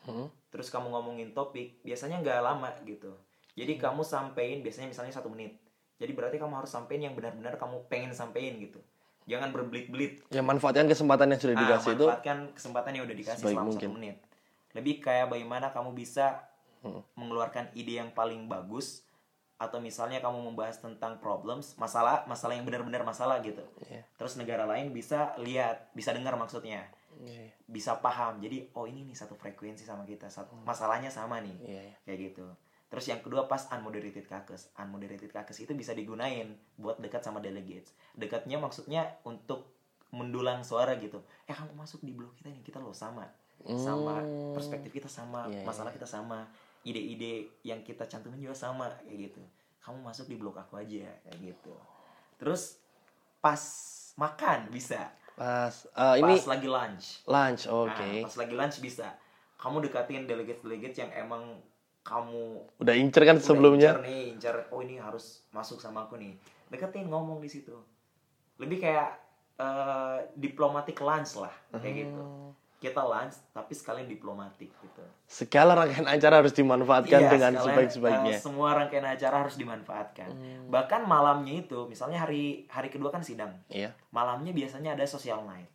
Hmm. 0.07 0.31
terus 0.55 0.71
kamu 0.71 0.91
ngomongin 0.91 1.35
topik 1.35 1.83
biasanya 1.83 2.23
nggak 2.23 2.39
lama 2.43 2.71
gitu. 2.87 3.11
Jadi 3.59 3.75
kamu 3.79 4.03
sampein 4.03 4.63
biasanya 4.63 4.91
misalnya 4.91 5.15
satu 5.15 5.31
menit 5.31 5.59
jadi 5.97 6.13
berarti 6.13 6.37
kamu 6.37 6.55
harus 6.55 6.69
sampein 6.69 7.01
yang 7.01 7.13
benar-benar 7.13 7.57
kamu 7.57 7.85
pengen 7.87 8.13
sampein 8.13 8.57
gitu 8.59 8.81
jangan 9.25 9.51
berbelit-belit 9.51 10.23
Ya 10.29 10.39
manfaatkan 10.41 10.87
kesempatan 10.87 11.27
yang 11.29 11.41
sudah 11.41 11.55
Ah, 11.55 11.61
dikasih 11.61 11.93
itu. 11.93 12.05
manfaatkan 12.05 12.39
kesempatan 12.53 12.91
yang 12.93 13.05
udah 13.05 13.17
dikasih 13.17 13.43
selama 13.45 13.63
mungkin. 13.67 13.83
satu 13.83 13.97
menit. 13.97 14.17
Lebih 14.73 14.95
kayak 15.01 15.27
bagaimana 15.29 15.67
kamu 15.71 15.91
bisa 15.93 16.47
Hmm. 16.79 17.03
mengeluarkan 17.15 17.73
ide 17.73 17.99
yang 17.99 18.13
paling 18.13 18.47
bagus 18.47 19.03
atau 19.57 19.81
misalnya 19.81 20.21
kamu 20.21 20.39
membahas 20.45 20.79
tentang 20.79 21.19
problems, 21.19 21.75
masalah, 21.75 22.23
masalah 22.25 22.55
yang 22.55 22.63
benar-benar 22.63 23.03
masalah 23.03 23.41
gitu. 23.41 23.65
Iya. 23.83 24.05
Terus 24.15 24.37
negara 24.37 24.63
lain 24.65 24.93
bisa 24.93 25.35
lihat, 25.37 25.91
bisa 25.91 26.13
dengar 26.13 26.37
maksudnya, 26.37 26.87
Iya, 27.19 27.49
iya. 27.49 27.53
bisa 27.67 27.97
paham. 27.97 28.39
Jadi 28.39 28.71
oh 28.71 28.85
ini 28.85 29.03
nih 29.03 29.17
satu 29.17 29.35
frekuensi 29.35 29.83
sama 29.83 30.05
kita, 30.05 30.29
satu 30.29 30.55
masalahnya 30.61 31.09
sama 31.09 31.41
nih, 31.41 31.57
Iya, 31.59 31.83
iya. 31.83 31.97
kayak 32.05 32.19
gitu. 32.31 32.47
Terus 32.87 33.05
yang 33.05 33.19
kedua 33.19 33.45
pas 33.45 33.67
unmoderated 33.69 34.25
caucus. 34.25 34.71
Unmoderated 34.75 35.29
caucus 35.29 35.59
itu 35.59 35.73
bisa 35.73 35.91
digunain 35.91 36.47
buat 36.77 36.97
dekat 36.97 37.21
sama 37.21 37.39
delegates. 37.39 37.91
Dekatnya 38.13 38.57
maksudnya 38.57 39.03
untuk 39.23 39.75
mendulang 40.09 40.63
suara 40.63 40.95
gitu. 40.97 41.19
Eh 41.45 41.53
kamu 41.53 41.75
masuk 41.75 42.01
di 42.01 42.11
blok 42.11 42.33
kita 42.35 42.49
nih, 42.49 42.63
kita 42.63 42.79
loh 42.79 42.95
sama. 42.95 43.27
Sama 43.75 44.23
Hmm. 44.23 44.55
perspektif 44.55 44.93
kita 44.93 45.09
sama, 45.09 45.49
Iya, 45.49 45.61
iya, 45.61 45.67
masalah 45.67 45.91
kita 45.91 46.07
sama, 46.07 46.47
ide-ide 46.83 47.51
yang 47.63 47.83
kita 47.83 48.07
cantumin 48.07 48.39
juga 48.39 48.55
sama 48.55 48.87
kayak 49.03 49.19
gitu. 49.29 49.43
Kamu 49.81 49.99
masuk 50.01 50.27
di 50.27 50.37
blok 50.37 50.55
aku 50.57 50.79
aja 50.79 51.11
kayak 51.21 51.39
gitu. 51.43 51.75
Terus 52.37 52.79
pas 53.41 53.59
makan 54.15 54.71
bisa. 54.71 55.11
Pas 55.35 55.75
ini 56.17 56.39
Pas 56.39 56.47
lagi 56.49 56.69
lunch. 56.71 57.07
lunch, 57.27 57.63
Nah, 57.67 57.75
oke. 57.85 58.09
pas 58.23 58.37
lagi 58.37 58.55
lunch 58.55 58.77
bisa. 58.79 59.09
Kamu 59.57 59.81
dekatin 59.81 60.25
delegate-delegate 60.25 60.97
yang 60.97 61.11
emang 61.13 61.59
kamu 62.07 62.63
Udah 62.79 62.95
incer 62.95 63.23
kan 63.23 63.35
udah 63.35 63.43
sebelumnya. 63.43 63.91
incer 63.93 64.03
nih, 64.03 64.23
incer 64.31 64.57
oh 64.71 64.79
ini 64.79 64.97
harus 64.97 65.43
masuk 65.51 65.77
sama 65.77 66.07
aku 66.07 66.15
nih. 66.15 66.39
Deketin 66.67 67.07
ngomong 67.07 67.43
di 67.43 67.51
situ. 67.51 67.75
Lebih 68.57 68.79
kayak 68.81 69.11
eh, 69.57 70.19
diplomatic 70.35 70.95
lunch 70.99 71.35
lah, 71.37 71.53
kayak 71.73 72.07
gitu. 72.07 72.23
Hmm. 72.23 72.55
Kita 72.77 73.03
lunch 73.03 73.35
tapi 73.51 73.73
sekalian 73.73 74.07
diplomatik 74.07 74.69
gitu. 74.71 75.03
Segala 75.27 75.73
rangkaian 75.75 76.07
acara 76.07 76.35
harus 76.39 76.53
dimanfaatkan 76.53 77.19
Iya, 77.19 77.31
dengan 77.31 77.53
sekalian, 77.53 77.67
sebaik-sebaiknya. 77.67 78.33
eh, 78.33 78.39
semua 78.39 78.69
rangkaian 78.73 79.07
acara 79.07 79.37
harus 79.43 79.57
dimanfaatkan. 79.57 80.29
Hmm. 80.29 80.69
Bahkan 80.69 81.03
malamnya 81.03 81.55
itu, 81.59 81.85
misalnya 81.87 82.21
hari 82.21 82.69
hari 82.69 82.87
kedua 82.87 83.09
kan 83.09 83.21
sidang. 83.21 83.51
Iya. 83.67 83.91
Malamnya 84.11 84.53
biasanya 84.53 84.93
ada 84.93 85.03
social 85.05 85.43
night. 85.43 85.67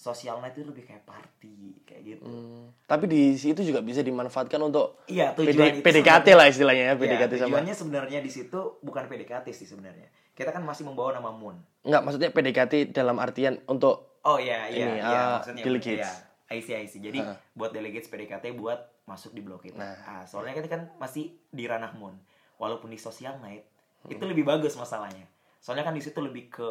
Social 0.00 0.40
night 0.40 0.56
itu 0.56 0.64
lebih 0.64 0.80
kayak 0.82 1.04
party 1.04 1.84
kayak 1.84 2.02
gitu. 2.06 2.24
Hmm. 2.24 2.72
Tapi 2.82 3.04
di 3.04 3.36
situ 3.36 3.60
juga 3.60 3.84
bisa 3.84 4.00
dimanfaatkan 4.00 4.56
untuk 4.58 5.04
Iya, 5.04 5.36
PD 5.36 5.84
PDKT 5.84 6.32
lah 6.32 6.48
istilahnya 6.48 6.84
ya, 6.86 6.88
Iya, 6.88 6.96
PDKT 6.96 7.32
sama. 7.36 7.44
tujuannya 7.52 7.74
sebenarnya 7.74 8.18
di 8.18 8.32
situ 8.32 8.80
bukan 8.80 9.04
PDKT 9.04 9.52
sih 9.52 9.68
sebenarnya. 9.68 10.08
Kita 10.32 10.50
kan 10.50 10.64
masih 10.64 10.88
membawa 10.88 11.12
nama 11.12 11.28
Moon. 11.28 11.60
Enggak, 11.84 12.00
maksudnya 12.00 12.32
PDKT 12.32 12.72
dalam 12.90 13.20
artian 13.20 13.60
untuk 13.66 14.08
Oh 14.20 14.36
iya 14.36 14.68
iya 14.68 14.84
Ini, 14.86 14.96
iya 14.98 15.04
ah, 15.06 15.28
maksudnya 15.36 15.62
delegates. 15.62 16.00
Iya. 16.00 16.12
I 16.48 16.58
see, 16.58 16.74
I 16.74 16.84
see. 16.84 16.98
Jadi 16.98 17.20
Ah. 17.20 17.36
buat 17.52 17.68
delegates 17.70 18.08
PDKT 18.08 18.52
buat 18.52 18.80
masuk 19.04 19.32
di 19.32 19.40
blok 19.40 19.64
itu. 19.64 19.76
Nah. 19.76 20.00
Ah, 20.00 20.24
soalnya 20.24 20.56
kita 20.56 20.68
kan 20.70 20.88
masih 20.96 21.36
di 21.46 21.64
ranah 21.64 21.92
Moon. 21.92 22.16
Walaupun 22.56 22.88
di 22.88 22.96
social 22.96 23.36
night 23.38 23.68
Hmm. 24.00 24.10
itu 24.10 24.24
lebih 24.24 24.44
bagus 24.44 24.72
masalahnya. 24.74 25.28
Soalnya 25.58 25.84
kan 25.84 25.92
di 25.92 26.00
situ 26.00 26.16
lebih 26.18 26.48
ke 26.48 26.68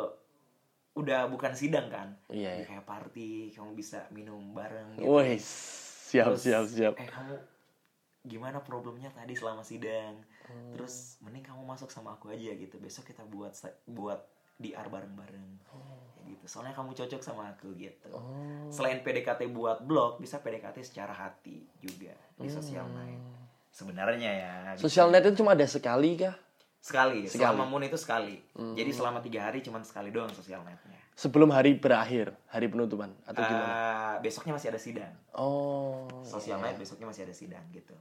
udah 1.00 1.32
bukan 1.32 1.56
sidang 1.56 1.88
kan. 1.88 2.10
Iya, 2.28 2.62
iya. 2.62 2.66
kayak 2.68 2.86
party, 2.86 3.56
kamu 3.56 3.72
bisa 3.74 4.06
minum 4.12 4.52
bareng 4.52 5.00
gitu. 5.00 5.08
Wih, 5.08 5.40
siap 5.40 6.36
Terus, 6.36 6.42
siap 6.44 6.64
siap. 6.68 6.94
Eh 7.00 7.08
kamu 7.08 7.36
gimana 8.28 8.60
problemnya 8.60 9.10
tadi 9.16 9.34
selama 9.34 9.64
sidang? 9.64 10.20
Hmm. 10.46 10.76
Terus 10.76 11.18
mending 11.24 11.46
kamu 11.48 11.62
masuk 11.64 11.88
sama 11.90 12.20
aku 12.20 12.36
aja 12.36 12.52
gitu. 12.54 12.76
Besok 12.78 13.08
kita 13.08 13.24
buat 13.24 13.56
buat 13.88 14.20
DR 14.60 14.88
bareng-bareng. 14.92 15.50
Kayak 16.20 16.26
gitu. 16.36 16.46
Soalnya 16.52 16.76
kamu 16.76 16.92
cocok 16.92 17.22
sama 17.24 17.56
aku 17.56 17.72
gitu. 17.80 18.12
Oh. 18.12 18.68
Selain 18.68 19.00
PDKT 19.00 19.48
buat 19.56 19.88
blog, 19.88 20.20
bisa 20.20 20.44
PDKT 20.44 20.84
secara 20.84 21.16
hati 21.16 21.64
juga 21.80 22.12
di 22.36 22.52
sosial 22.52 22.92
night. 22.92 23.24
Sebenarnya 23.72 24.32
ya. 24.36 24.54
gitu. 24.76 24.84
Hmm. 24.84 24.84
Social 24.84 25.08
net 25.16 25.24
itu 25.24 25.40
cuma 25.40 25.56
ada 25.56 25.64
sekali 25.64 26.20
kah? 26.20 26.36
Sekali, 26.80 27.24
Sekali. 27.24 27.28
Hmm. 27.28 27.32
selama 27.52 27.64
moon 27.66 27.84
itu 27.84 27.96
sekali. 27.96 28.36
Jadi 28.56 28.90
selama 28.90 29.20
tiga 29.20 29.44
hari 29.44 29.60
cuma 29.60 29.80
sekali 29.82 30.10
doang 30.10 30.32
sosial 30.32 30.64
nightnya. 30.64 30.96
Sebelum 31.14 31.52
hari 31.52 31.76
berakhir, 31.76 32.32
hari 32.48 32.66
penutupan 32.66 33.12
atau 33.24 33.42
gimana? 33.42 33.68
Eh, 33.68 34.16
besoknya 34.22 34.56
masih 34.56 34.72
ada 34.72 34.80
sidang. 34.80 35.12
Oh. 35.34 36.08
Sosial 36.24 36.58
night 36.58 36.80
besoknya 36.80 37.06
masih 37.06 37.28
ada 37.28 37.36
sidang 37.36 37.64
gitu. 37.70 37.92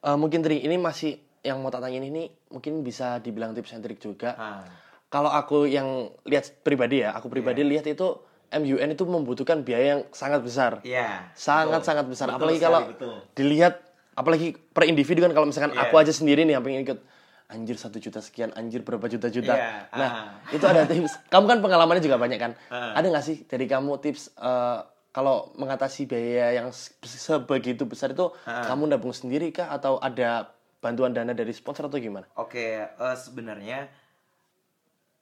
Eh, 0.00 0.16
mungkin 0.16 0.40
Tri, 0.40 0.58
ini 0.58 0.74
masih 0.74 1.16
yang 1.40 1.60
mau 1.60 1.68
tak 1.68 1.84
tanyain 1.84 2.00
ini 2.02 2.32
mungkin 2.48 2.80
bisa 2.80 3.20
dibilang 3.20 3.52
tips 3.52 3.72
and 3.72 3.84
trick 3.84 4.00
juga. 4.00 4.32
Ah, 4.34 4.64
Kalau 5.06 5.28
aku 5.28 5.62
yang 5.64 5.86
lihat 6.24 6.64
pribadi 6.64 6.98
ya, 6.98 7.12
aku 7.12 7.28
pribadi 7.28 7.60
Iya. 7.60 7.70
lihat 7.70 7.86
itu 7.86 8.18
MUN 8.50 8.88
itu 8.88 9.04
membutuhkan 9.04 9.60
biaya 9.60 9.86
yang 9.94 10.02
sangat 10.10 10.40
besar. 10.40 10.80
iya. 10.82 11.28
sangat 11.34 11.78
betul. 11.78 11.86
sangat 11.86 12.04
besar 12.08 12.26
Betul 12.26 12.36
apalagi 12.36 12.58
sekali, 12.58 12.66
kalau 12.66 12.80
betul. 12.88 13.14
dilihat 13.34 13.74
apalagi 14.14 14.48
per 14.70 14.84
individu 14.84 15.20
kan 15.20 15.30
kalau 15.30 15.44
misalkan 15.44 15.70
Iya. 15.70 15.84
aku 15.84 15.94
aja 15.96 16.10
sendiri 16.10 16.42
nih 16.42 16.54
yang 16.54 16.62
pengen 16.62 16.82
ikut 16.82 16.98
anjir 17.46 17.76
satu 17.76 17.96
juta 17.96 18.18
sekian 18.18 18.50
anjir 18.52 18.80
berapa 18.80 19.04
juta 19.04 19.28
juta 19.28 19.52
Iya, 19.52 19.86
nah 19.92 20.10
ah. 20.10 20.28
itu 20.48 20.62
ada 20.62 20.84
tips 20.84 21.20
kamu 21.32 21.44
kan 21.46 21.58
pengalamannya 21.60 22.00
juga 22.00 22.16
banyak 22.16 22.38
kan 22.38 22.52
Ah. 22.66 22.94
ada 22.94 23.06
nggak 23.06 23.22
sih 23.22 23.44
dari 23.44 23.64
kamu 23.64 23.98
tips 23.98 24.32
eh, 24.34 24.78
kalau 25.10 25.52
mengatasi 25.54 26.04
biaya 26.04 26.56
yang 26.56 26.68
se- 26.70 26.90
sebegitu 27.00 27.84
besar 27.84 28.10
itu 28.10 28.32
Ah. 28.42 28.64
kamu 28.64 28.88
nabung 28.88 29.12
sendiri 29.12 29.50
kah 29.50 29.68
atau 29.68 29.96
ada 29.98 30.50
bantuan 30.78 31.12
dana 31.12 31.30
dari 31.30 31.50
sponsor 31.50 31.86
atau 31.86 31.96
gimana 31.96 32.24
Oke, 32.34 32.60
eh, 32.80 33.16
sebenarnya 33.16 33.86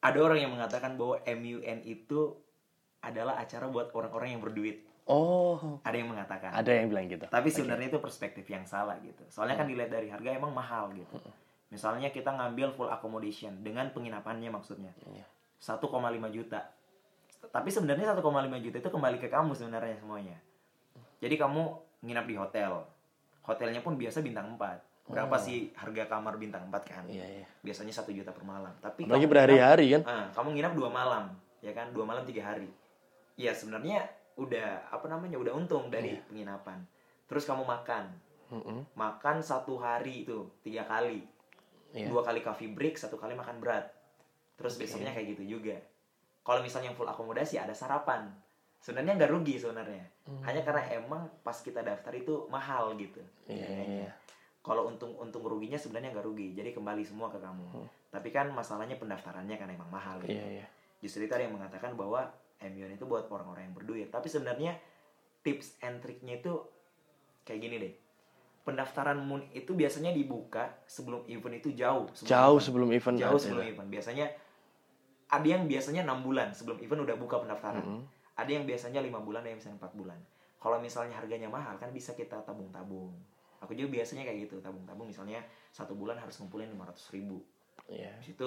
ada 0.00 0.18
orang 0.18 0.38
yang 0.40 0.50
mengatakan 0.50 0.94
bahwa 0.94 1.22
MUN 1.22 1.78
itu 1.84 2.34
adalah 3.00 3.34
acara 3.36 3.66
buat 3.66 3.90
orang-orang 3.92 4.32
yang 4.32 4.40
berduit. 4.40 4.78
oh 5.04 5.78
Ada 5.82 5.96
yang 5.96 6.08
mengatakan. 6.08 6.50
ada 6.52 6.70
yang 6.70 6.86
bilang 6.86 7.06
gitu 7.06 7.26
Tapi 7.26 7.48
sebenarnya 7.50 7.86
itu 7.88 7.98
perspektif 7.98 8.46
yang 8.46 8.62
salah 8.64 8.94
gitu. 8.98 9.22
Soalnya 9.28 9.54
kan 9.56 9.66
dilihat 9.66 9.90
dari 9.90 10.06
harga 10.06 10.30
emang 10.32 10.50
mahal 10.50 10.90
gitu. 10.92 11.18
Misalnya 11.72 12.12
kita 12.12 12.28
ngambil 12.36 12.76
full 12.76 12.92
accommodation 12.92 13.64
dengan 13.64 13.88
penginapannya 13.96 14.52
maksudnya. 14.52 14.92
Iya. 15.08 15.24
1,5 15.56 15.80
juta. 16.28 16.60
Tapi 17.48 17.68
sebenarnya 17.72 18.12
1,5 18.12 18.20
juta 18.60 18.76
itu 18.76 18.90
kembali 18.92 19.16
ke 19.16 19.32
kamu 19.32 19.56
sebenarnya 19.56 19.96
semuanya. 19.96 20.36
Jadi 21.24 21.34
kamu 21.40 21.62
nginap 22.04 22.28
di 22.28 22.36
hotel. 22.36 22.84
Hotelnya 23.40 23.80
pun 23.80 23.96
biasa 23.96 24.20
bintang 24.20 24.52
4. 24.60 25.08
Berapa 25.08 25.34
sih 25.40 25.72
harga 25.74 26.06
kamar 26.12 26.36
bintang 26.36 26.68
4 26.68 26.76
kan? 26.84 27.04
Iya 27.08 27.24
iya 27.40 27.46
Biasanya 27.64 27.90
1 27.90 28.04
juta 28.12 28.30
per 28.36 28.44
malam. 28.44 28.70
Tapi 28.78 29.08
kamu 29.08 29.26
berhari-hari 29.26 29.96
kan 29.96 30.02
ah, 30.04 30.26
kamu 30.36 30.54
nginap 30.60 30.72
dua 30.76 30.92
malam, 30.92 31.32
ya 31.64 31.72
kan? 31.72 31.90
Dua 31.90 32.04
malam 32.06 32.22
tiga 32.28 32.44
hari. 32.52 32.68
Ya 33.34 33.56
sebenarnya 33.56 34.06
udah 34.36 34.92
apa 34.92 35.08
namanya? 35.08 35.40
Udah 35.40 35.56
untung 35.56 35.88
dari 35.88 36.20
Iya. 36.20 36.22
penginapan. 36.28 36.84
Terus 37.26 37.48
kamu 37.48 37.64
makan. 37.64 38.12
Mm-mm. 38.52 38.84
Makan 38.92 39.40
satu 39.40 39.80
hari 39.80 40.28
itu 40.28 40.44
tiga 40.60 40.84
kali. 40.84 41.24
Iya. 41.92 42.08
Dua 42.08 42.24
kali 42.24 42.40
coffee 42.40 42.72
break, 42.72 42.96
satu 42.96 43.20
kali 43.20 43.36
makan 43.36 43.60
berat. 43.60 43.88
Terus 44.56 44.80
besoknya 44.80 45.12
kayak 45.12 45.36
gitu 45.36 45.58
juga. 45.58 45.76
Kalau 46.42 46.60
misalnya 46.64 46.90
yang 46.90 46.98
full 46.98 47.08
akomodasi 47.08 47.60
ada 47.60 47.76
sarapan. 47.76 48.32
Sebenarnya 48.82 49.14
nggak 49.14 49.30
rugi 49.30 49.62
sebenarnya. 49.62 50.02
Hanya 50.42 50.66
karena 50.66 50.82
emang 50.90 51.30
pas 51.46 51.54
kita 51.62 51.86
daftar 51.86 52.10
itu 52.18 52.50
mahal 52.50 52.98
gitu. 52.98 53.22
Iya, 53.46 53.62
biayanya. 53.62 53.96
iya. 54.08 54.10
Kalau 54.62 54.90
untung 54.90 55.14
untung 55.18 55.42
ruginya 55.46 55.78
sebenarnya 55.78 56.10
nggak 56.14 56.26
rugi. 56.26 56.54
Jadi 56.58 56.74
kembali 56.74 57.02
semua 57.06 57.30
ke 57.30 57.38
kamu. 57.38 57.86
Tapi 58.10 58.28
kan 58.34 58.50
masalahnya 58.50 58.98
pendaftarannya 58.98 59.54
kan 59.54 59.68
emang 59.70 59.90
mahal 59.90 60.18
gitu. 60.22 60.34
iya 60.34 60.62
iya 60.62 60.66
Justru 61.02 61.26
itu 61.26 61.34
ada 61.34 61.42
yang 61.42 61.54
mengatakan 61.54 61.98
bahwa 61.98 62.30
MUN 62.62 62.94
itu 62.94 63.04
buat 63.06 63.26
orang-orang 63.26 63.70
yang 63.70 63.74
berduit. 63.74 64.08
Tapi 64.10 64.30
sebenarnya 64.30 64.78
tips 65.42 65.82
and 65.82 65.98
triknya 65.98 66.38
itu 66.38 66.62
kayak 67.42 67.60
gini 67.62 67.76
deh. 67.82 67.94
Pendaftaran 68.62 69.18
Moon 69.18 69.42
itu 69.50 69.74
biasanya 69.74 70.14
dibuka 70.14 70.70
sebelum 70.86 71.26
event 71.26 71.58
itu 71.58 71.74
jauh. 71.74 72.06
sebelum 72.14 72.30
jauh 72.30 72.56
event. 72.56 72.62
sebelum 72.62 72.88
event 72.94 73.16
jauh 73.18 73.34
ada. 73.34 73.42
sebelum 73.42 73.64
event. 73.66 73.88
Biasanya 73.90 74.26
ada 75.32 75.46
yang 75.48 75.64
biasanya 75.66 76.00
enam 76.06 76.22
bulan 76.22 76.54
sebelum 76.54 76.78
event 76.78 77.00
udah 77.02 77.16
buka 77.18 77.42
pendaftaran. 77.42 77.82
Mm-mm. 77.82 78.02
Ada 78.38 78.50
yang 78.52 78.64
biasanya 78.64 79.00
lima 79.02 79.18
bulan, 79.18 79.42
ada 79.42 79.50
yang 79.50 79.58
biasanya 79.58 79.76
empat 79.82 79.92
bulan. 79.98 80.18
Kalau 80.62 80.78
misalnya 80.78 81.18
harganya 81.18 81.50
mahal 81.50 81.74
kan 81.74 81.90
bisa 81.90 82.14
kita 82.14 82.38
tabung-tabung. 82.46 83.10
Aku 83.58 83.74
juga 83.74 83.98
biasanya 83.98 84.22
kayak 84.22 84.46
gitu 84.46 84.62
tabung-tabung. 84.62 85.10
Misalnya 85.10 85.42
satu 85.74 85.98
bulan 85.98 86.18
harus 86.18 86.38
ngumpulin 86.38 86.70
lima 86.70 86.86
ratus 86.86 87.10
ribu. 87.10 87.42
iya 87.90 88.14
itu 88.22 88.46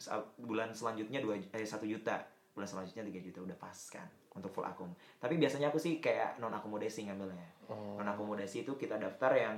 sa- 0.00 0.26
bulan 0.42 0.74
selanjutnya 0.74 1.22
dua 1.22 1.38
eh 1.38 1.62
satu 1.62 1.86
juta 1.86 2.18
bulan 2.50 2.66
selanjutnya 2.66 3.06
3 3.06 3.26
juta 3.30 3.38
udah 3.46 3.56
pas 3.56 3.78
kan 3.94 4.08
untuk 4.36 4.50
full 4.54 4.66
akum. 4.66 4.90
Tapi 5.18 5.34
biasanya 5.36 5.74
aku 5.74 5.78
sih 5.80 5.98
kayak 5.98 6.38
non 6.38 6.54
akomodasi 6.54 7.10
ngambilnya. 7.10 7.48
Oh. 7.70 7.98
non 7.98 8.06
akomodasi 8.06 8.62
itu 8.66 8.74
kita 8.78 8.98
daftar 8.98 9.34
yang 9.34 9.56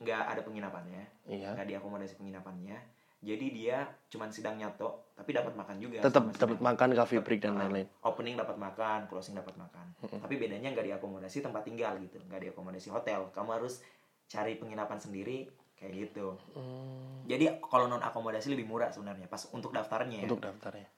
nggak 0.00 0.32
ada 0.32 0.40
penginapannya 0.40 1.04
iya. 1.28 1.52
nggak 1.52 1.68
diakomodasi 1.76 2.16
penginapannya. 2.16 2.76
Jadi 3.20 3.52
dia 3.52 3.84
cuman 4.08 4.32
sidang 4.32 4.56
nyato 4.56 5.12
tapi 5.12 5.36
dapat 5.36 5.52
makan 5.52 5.76
juga 5.76 6.00
tetap 6.00 6.32
dapat 6.40 6.56
makan 6.56 6.96
coffee 6.96 7.20
break 7.20 7.44
dan 7.44 7.52
Ah, 7.52 7.68
lain-lain? 7.68 7.84
opening 8.00 8.32
dapat 8.40 8.56
makan 8.56 9.04
closing 9.12 9.36
dapat 9.36 9.52
makan. 9.60 9.86
Tapi 10.00 10.34
bedanya 10.40 10.72
nggak 10.72 10.88
diakomodasi 10.88 11.44
tempat 11.44 11.68
tinggal 11.68 12.00
gitu 12.00 12.16
nggak 12.28 12.48
diakomodasi 12.48 12.88
hotel. 12.88 13.28
Kamu 13.36 13.60
harus 13.60 13.84
cari 14.24 14.56
penginapan 14.56 14.96
sendiri 14.96 15.52
kayak 15.76 15.92
gitu. 16.08 16.36
Hmm, 16.56 17.24
jadi 17.28 17.60
kalau 17.60 17.92
non 17.92 18.00
akomodasi 18.00 18.56
lebih 18.56 18.64
murah 18.68 18.88
sebenarnya 18.88 19.28
pas 19.28 19.44
untuk 19.52 19.72
daftarnya. 19.72 20.24
Ya. 20.24 20.28
untuk 20.28 20.40
daftarnya 20.40 20.88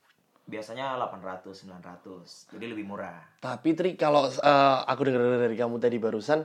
biasanya 0.45 0.99
800 0.99 1.55
900 1.63 2.51
jadi 2.51 2.67
lebih 2.67 2.85
murah 2.85 3.23
Tapi 3.39 3.73
Tri, 3.73 3.95
kalau 3.95 4.27
eh, 4.27 4.79
aku 4.85 5.01
dengar 5.05 5.23
dari 5.39 5.55
kamu 5.55 5.79
tadi 5.79 5.97
barusan, 5.97 6.43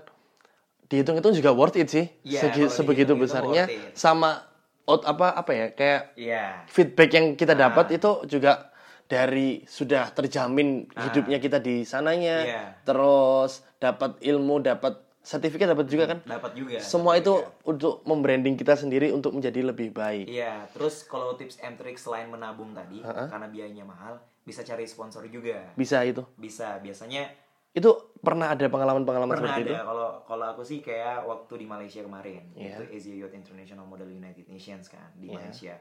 dihitung 0.86 1.15
itu 1.15 1.29
juga 1.36 1.51
worth 1.51 1.75
it 1.75 1.88
sih. 1.88 2.05
Iya, 2.21 2.47
Segi- 2.47 2.71
sebegitu 2.71 3.13
besarnya 3.13 3.65
sama 3.91 4.39
out 4.86 5.03
apa 5.03 5.36
apa 5.36 5.51
ya 5.51 5.67
kayak 5.71 6.01
iya 6.15 6.63
feedback 6.65 7.10
yang 7.12 7.25
kita 7.33 7.53
Ah. 7.53 7.67
dapat 7.67 7.91
itu 7.93 8.23
juga 8.25 8.71
dari 9.03 9.63
sudah 9.63 10.12
terjamin 10.12 10.83
hidupnya 10.93 11.39
kita 11.39 11.57
di 11.57 11.83
sananya, 11.83 12.38
Ah. 12.38 12.45
Iya. 12.45 12.63
terus 12.83 13.51
dapat 13.77 14.19
ilmu, 14.21 14.60
dapat 14.62 14.99
sertifikat 15.27 15.67
dapat 15.67 15.85
juga 15.85 16.03
kan. 16.07 16.19
dapat 16.23 16.55
juga 16.55 16.79
Semua 16.79 17.13
itu 17.13 17.35
juga. 17.35 17.51
untuk 17.67 17.99
membranding 18.01 18.55
kita 18.55 18.73
sendiri 18.73 19.11
untuk 19.11 19.35
menjadi 19.35 19.59
lebih 19.61 19.91
baik. 19.91 20.23
iya 20.25 20.63
terus 20.71 21.03
kalau 21.03 21.35
tips 21.35 21.59
and 21.59 21.75
trick 21.75 21.99
selain 21.99 22.27
menabung 22.27 22.71
tadi 22.71 23.03
karena 23.03 23.45
biayanya 23.45 23.83
mahal 23.83 24.15
bisa 24.41 24.63
cari 24.63 24.87
sponsor 24.87 25.27
juga 25.27 25.75
Bisa 25.75 25.99
itu. 26.01 26.23
bisa 26.35 26.79
biasanya 26.79 27.27
Itu 27.69 27.93
pernah 28.17 28.49
ada 28.49 28.63
pengalaman-pengalaman 28.65 29.35
pernah 29.35 29.53
seperti 29.53 29.67
itu? 29.67 29.75
ada 29.75 29.83
kalau 29.83 30.09
kalau 30.23 30.45
aku 30.47 30.63
sih 30.63 30.79
kayak 30.79 31.21
waktu 31.21 31.53
di 31.57 31.65
Malaysia 31.67 31.99
kemarin 31.99 32.41
Iya. 32.55 32.73
itu 32.73 32.83
Asia 32.89 33.13
Youth 33.13 33.35
International 33.35 33.83
Model 33.83 34.07
United 34.09 34.47
Nations 34.47 34.87
kan 34.87 35.11
di 35.13 35.27
Iya. 35.27 35.35
Malaysia 35.35 35.75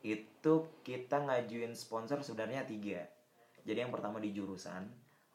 itu 0.00 0.54
kita 0.80 1.18
ngajuin 1.20 1.74
sponsor 1.74 2.22
sebenarnya 2.22 2.62
tiga 2.62 3.02
jadi 3.60 3.82
yang 3.82 3.90
pertama 3.90 4.16
di 4.16 4.30
jurusan 4.30 4.86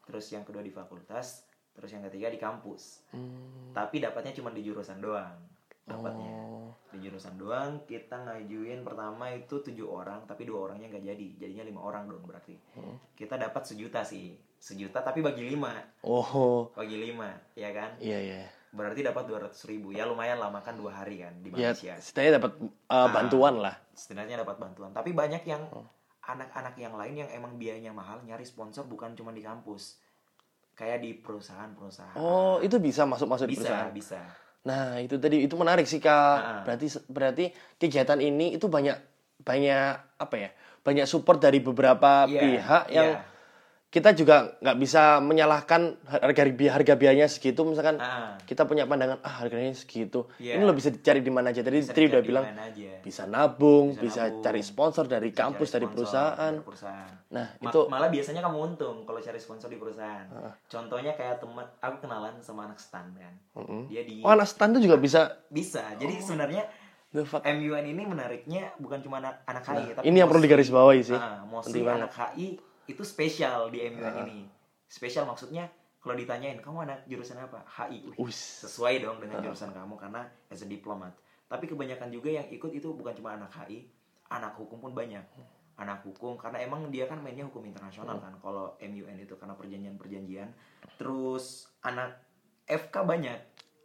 terus 0.01 0.25
yang 0.27 0.41
kedua 0.41 0.63
di 0.63 0.71
fakultas 0.71 1.43
terus 1.71 1.89
yang 1.89 2.03
ketiga 2.03 2.27
di 2.27 2.37
kampus 2.37 3.05
Hmm. 3.09 3.71
tapi 3.71 3.97
dapatnya 3.97 4.31
cuma 4.33 4.49
di 4.49 4.61
jurusan 4.61 4.97
doang 4.97 5.37
dapatnya 5.81 6.31
Oh. 6.31 6.69
di 6.89 7.01
jurusan 7.01 7.35
doang 7.35 7.83
kita 7.83 8.15
ngajuin 8.17 8.81
pertama 8.81 9.27
itu 9.29 9.59
tujuh 9.59 9.85
orang 9.85 10.23
tapi 10.23 10.43
dua 10.43 10.69
orangnya 10.69 10.87
nggak 10.87 11.05
jadi 11.05 11.27
jadinya 11.37 11.65
lima 11.65 11.81
orang 11.81 12.05
dong 12.05 12.23
berarti 12.23 12.55
Hmm. 12.73 12.95
kita 13.13 13.35
dapat 13.35 13.63
sejuta 13.65 14.01
sih 14.01 14.31
sejuta 14.57 14.99
tapi 14.99 15.19
bagi 15.19 15.43
lima 15.43 15.73
Oh. 16.01 16.69
bagi 16.71 17.01
lima 17.01 17.27
ya 17.53 17.71
kan 17.71 17.97
Iya 17.97 18.19
iya. 18.21 18.43
berarti 18.69 19.01
dapat 19.01 19.25
dua 19.25 19.39
ratus 19.41 19.65
ribu 19.65 19.89
ya 19.89 20.05
lumayan 20.05 20.37
lah 20.37 20.47
makan 20.47 20.77
dua 20.77 20.93
hari 20.93 21.19
kan 21.19 21.33
di 21.39 21.49
Ya, 21.51 21.73
Malaysia 21.73 21.95
setidaknya 21.97 22.31
dapat 22.37 22.51
uh, 22.87 23.09
bantuan 23.09 23.55
lah. 23.57 23.75
setidaknya 23.91 24.39
dapat 24.39 24.55
bantuan 24.57 24.91
tapi 24.91 25.11
banyak 25.11 25.43
yang 25.43 25.65
Oh. 25.71 25.83
anak-anak 26.23 26.77
yang 26.77 26.93
lain 26.93 27.17
yang 27.17 27.29
emang 27.31 27.57
biayanya 27.57 27.91
mahal 27.91 28.21
nyari 28.21 28.43
sponsor 28.43 28.85
bukan 28.85 29.11
cuma 29.11 29.31
di 29.31 29.41
kampus 29.41 29.97
kayak 30.81 30.97
di 31.05 31.11
perusahaan-perusahaan 31.21 32.17
Oh, 32.17 32.57
itu 32.65 32.81
bisa 32.81 33.05
masuk-masuk 33.05 33.45
di 33.45 33.53
bisa 33.53 33.69
perusahaan. 33.69 33.93
bisa 33.93 34.19
Nah, 34.61 35.01
itu 35.01 35.17
tadi 35.17 35.45
itu 35.45 35.55
menarik 35.57 35.89
sih, 35.89 35.97
Kak. 35.97 36.37
Ah. 36.37 36.61
Berarti 36.61 36.85
berarti 37.09 37.45
kegiatan 37.81 38.17
ini 38.21 38.57
itu 38.57 38.69
banyak 38.69 38.93
banyak 39.41 40.21
apa 40.21 40.35
ya? 40.37 40.49
Banyak 40.85 41.05
support 41.09 41.41
dari 41.41 41.61
beberapa 41.61 42.29
Iya, 42.29 42.41
pihak 42.41 42.83
yang 42.93 43.09
iya. 43.17 43.30
Kita 43.91 44.15
juga 44.15 44.55
nggak 44.57 44.77
bisa 44.79 45.19
menyalahkan 45.19 45.99
harga 46.07 46.41
harga 46.47 46.93
biayanya 46.95 47.27
segitu 47.27 47.59
misalkan 47.61 47.99
Ah. 47.99 48.39
kita 48.41 48.63
punya 48.63 48.87
pandangan 48.87 49.19
ah 49.19 49.43
harganya 49.43 49.75
segitu. 49.75 50.31
Iya. 50.39 50.55
Ini 50.55 50.63
lo 50.63 50.71
bisa 50.71 50.87
dicari 50.87 51.19
di 51.19 51.27
mana 51.27 51.51
aja. 51.51 51.59
Tadi 51.59 51.83
Tri 51.83 52.07
udah 52.07 52.23
bilang 52.23 52.47
aja. 52.47 53.03
bisa 53.03 53.27
nabung, 53.27 53.91
Bisa 53.91 53.99
bisa, 53.99 54.21
nabung, 54.25 54.41
cari 54.41 54.61
sponsor 54.63 55.05
dari 55.05 55.29
Bisa 55.29 55.43
kampus, 55.43 55.67
cari 55.67 55.75
dari 55.75 55.85
sponsor, 55.85 55.99
perusahaan. 56.07 56.53
dari 56.53 56.63
perusahaan. 56.63 57.11
Nah, 57.29 57.47
Ma- 57.51 57.67
itu 57.67 57.79
malah 57.85 58.07
biasanya 58.07 58.41
kamu 58.41 58.57
untung 58.65 58.97
kalau 59.03 59.19
cari 59.19 59.37
sponsor 59.37 59.67
di 59.67 59.75
perusahaan. 59.75 60.25
Contohnya 60.65 61.11
kayak 61.11 61.35
teman 61.37 61.67
aku 61.77 61.95
kenalan 61.99 62.33
sama 62.39 62.61
anak 62.65 62.79
stan 62.79 63.11
kan. 63.11 63.33
Dia 63.85 64.07
di 64.07 64.23
Oh, 64.23 64.31
anak 64.31 64.47
stand 64.47 64.71
tuh 64.71 64.81
juga 64.81 64.95
bisa 64.95 65.43
bisa. 65.47 65.83
Jadi 65.93 66.15
sebenarnya 66.15 66.63
the 67.11 67.27
fuck. 67.27 67.43
MUN 67.43 67.83
ini 67.85 68.07
menariknya 68.07 68.71
bukan 68.79 69.03
cuma 69.03 69.19
anak 69.19 69.43
anak 69.43 69.67
HI 69.67 69.91
tapi 69.91 69.99
Nah, 69.99 70.07
ini 70.07 70.15
yang 70.15 70.31
perlu 70.31 70.39
digarisbawahi 70.39 71.01
sih. 71.03 71.11
Ah, 71.13 71.43
mostly 71.43 71.83
anak 71.83 72.15
HI 72.15 72.70
itu 72.87 73.03
spesial 73.03 73.69
di 73.69 73.83
MUN 73.85 74.15
ini. 74.25 74.39
Spesial 74.85 75.23
maksudnya 75.23 75.69
kalau 76.01 76.17
ditanyain 76.17 76.57
kamu 76.57 76.89
anak 76.89 77.05
jurusan 77.05 77.37
apa? 77.37 77.61
HI. 77.67 78.17
Wis. 78.17 78.65
sesuai 78.65 79.05
dong 79.05 79.21
dengan 79.21 79.37
jurusan 79.39 79.69
kamu 79.69 79.93
karena 79.95 80.25
as 80.49 80.61
a 80.61 80.67
diplomat. 80.67 81.13
Tapi 81.45 81.67
kebanyakan 81.67 82.09
juga 82.09 82.31
yang 82.31 82.47
ikut 82.49 82.71
itu 82.71 82.89
bukan 82.95 83.13
cuma 83.13 83.37
anak 83.37 83.51
HI, 83.53 83.85
anak 84.31 84.57
hukum 84.57 84.81
pun 84.81 84.91
banyak. 84.91 85.21
Anak 85.77 86.05
hukum 86.05 86.37
karena 86.37 86.61
emang 86.61 86.89
dia 86.89 87.05
kan 87.05 87.17
mainnya 87.21 87.45
hukum 87.45 87.61
internasional 87.65 88.17
kan. 88.17 88.33
Kalau 88.37 88.77
MUN 88.77 89.17
itu 89.17 89.33
karena 89.37 89.53
perjanjian-perjanjian. 89.53 90.49
Terus 90.97 91.69
anak 91.81 92.17
FK 92.65 92.95
banyak. 93.01 93.39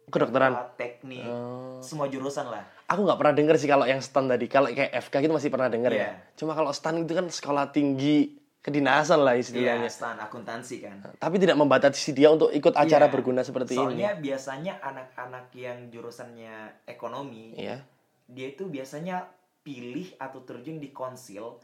Kedokteran. 0.07 0.55
Teknik, 0.79 1.27
Oh. 1.27 1.83
semua 1.83 2.07
jurusan 2.07 2.47
lah. 2.47 2.63
Aku 2.87 3.03
nggak 3.03 3.19
pernah 3.19 3.35
denger 3.35 3.55
sih 3.59 3.67
kalau 3.67 3.83
yang 3.83 3.99
stand 3.99 4.31
tadi. 4.31 4.47
Kalau 4.47 4.71
kayak 4.71 4.95
FK 5.03 5.19
gitu 5.19 5.35
masih 5.35 5.51
pernah 5.51 5.67
denger 5.67 5.91
ya. 5.91 5.99
Iya. 5.99 6.11
Cuma 6.39 6.55
kalau 6.55 6.71
stand 6.71 7.03
itu 7.03 7.11
kan 7.11 7.27
sekolah 7.27 7.75
tinggi 7.75 8.39
kedinasan 8.67 9.23
lah 9.23 9.33
Iya, 9.33 9.41
istilahnya. 9.41 9.87
stan 9.87 10.19
akuntansi 10.19 10.83
kan. 10.83 10.99
Tapi 11.15 11.35
tidak 11.37 11.55
membatasi 11.55 12.11
dia 12.11 12.27
untuk 12.27 12.51
ikut 12.51 12.75
acara 12.75 13.07
Iya. 13.07 13.13
berguna 13.13 13.41
seperti 13.41 13.79
Soalnya 13.79 14.19
biasanya 14.19 14.83
anak-anak 14.83 15.47
yang 15.55 15.87
jurusannya 15.87 16.83
ekonomi, 16.83 17.55
ini. 17.55 17.63
Iya. 17.63 17.79
dia 18.27 18.47
itu 18.51 18.67
biasanya 18.67 19.23
pilih 19.63 20.11
atau 20.17 20.43
terjun 20.43 20.77
di 20.77 20.91
konsil 20.91 21.63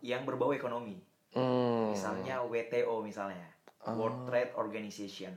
yang 0.00 0.22
berbau 0.22 0.50
ekonomi. 0.50 0.94
Hmm. 1.34 1.90
Misalnya 1.90 2.38
WTO 2.40 3.02
misalnya, 3.02 3.42
World 3.84 4.24
Trade 4.24 4.54
Organization. 4.54 5.34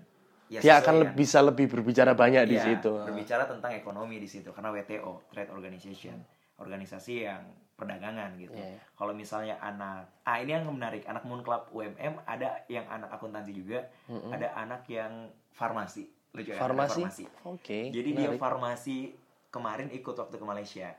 Ya, 0.47 0.61
Dia 0.61 0.73
akan 0.77 0.85
kan? 0.87 1.01
lebih 1.03 1.15
bisa 1.17 1.41
lebih 1.41 1.65
berbicara 1.67 2.13
banyak 2.13 2.47
di 2.47 2.55
Iya, 2.55 2.77
situ. 2.77 2.93
Berbicara 2.93 3.43
tentang 3.43 3.73
ekonomi 3.73 4.15
di 4.15 4.29
situ 4.29 4.53
karena 4.53 4.69
WTO, 4.69 5.27
Trade 5.27 5.49
Organization, 5.49 6.15
organisasi 6.55 7.25
yang 7.25 7.41
perdagangan 7.77 8.33
gitu. 8.41 8.57
Iya, 8.57 8.73
iya. 8.73 8.81
Kalau 8.97 9.13
misalnya 9.13 9.55
anak, 9.61 10.09
ah 10.25 10.41
ini 10.41 10.57
yang 10.57 10.65
menarik, 10.65 11.05
anak 11.05 11.23
Moon 11.29 11.45
Club 11.45 11.69
UMM 11.69 12.25
ada 12.25 12.65
yang 12.65 12.89
anak 12.89 13.13
akuntansi 13.13 13.53
juga, 13.53 13.85
ada 14.33 14.49
anak 14.57 14.89
yang 14.89 15.29
farmasi. 15.53 16.09
Lucu 16.33 16.53
ya, 16.53 16.59
Farmasi? 16.59 17.25
Oke. 17.45 17.93
Jadi 17.93 18.09
dia 18.17 18.27
menarik. 18.33 18.41
farmasi 18.41 19.13
kemarin 19.53 19.93
ikut 19.93 20.17
waktu 20.17 20.35
ke 20.35 20.45
Malaysia. 20.45 20.89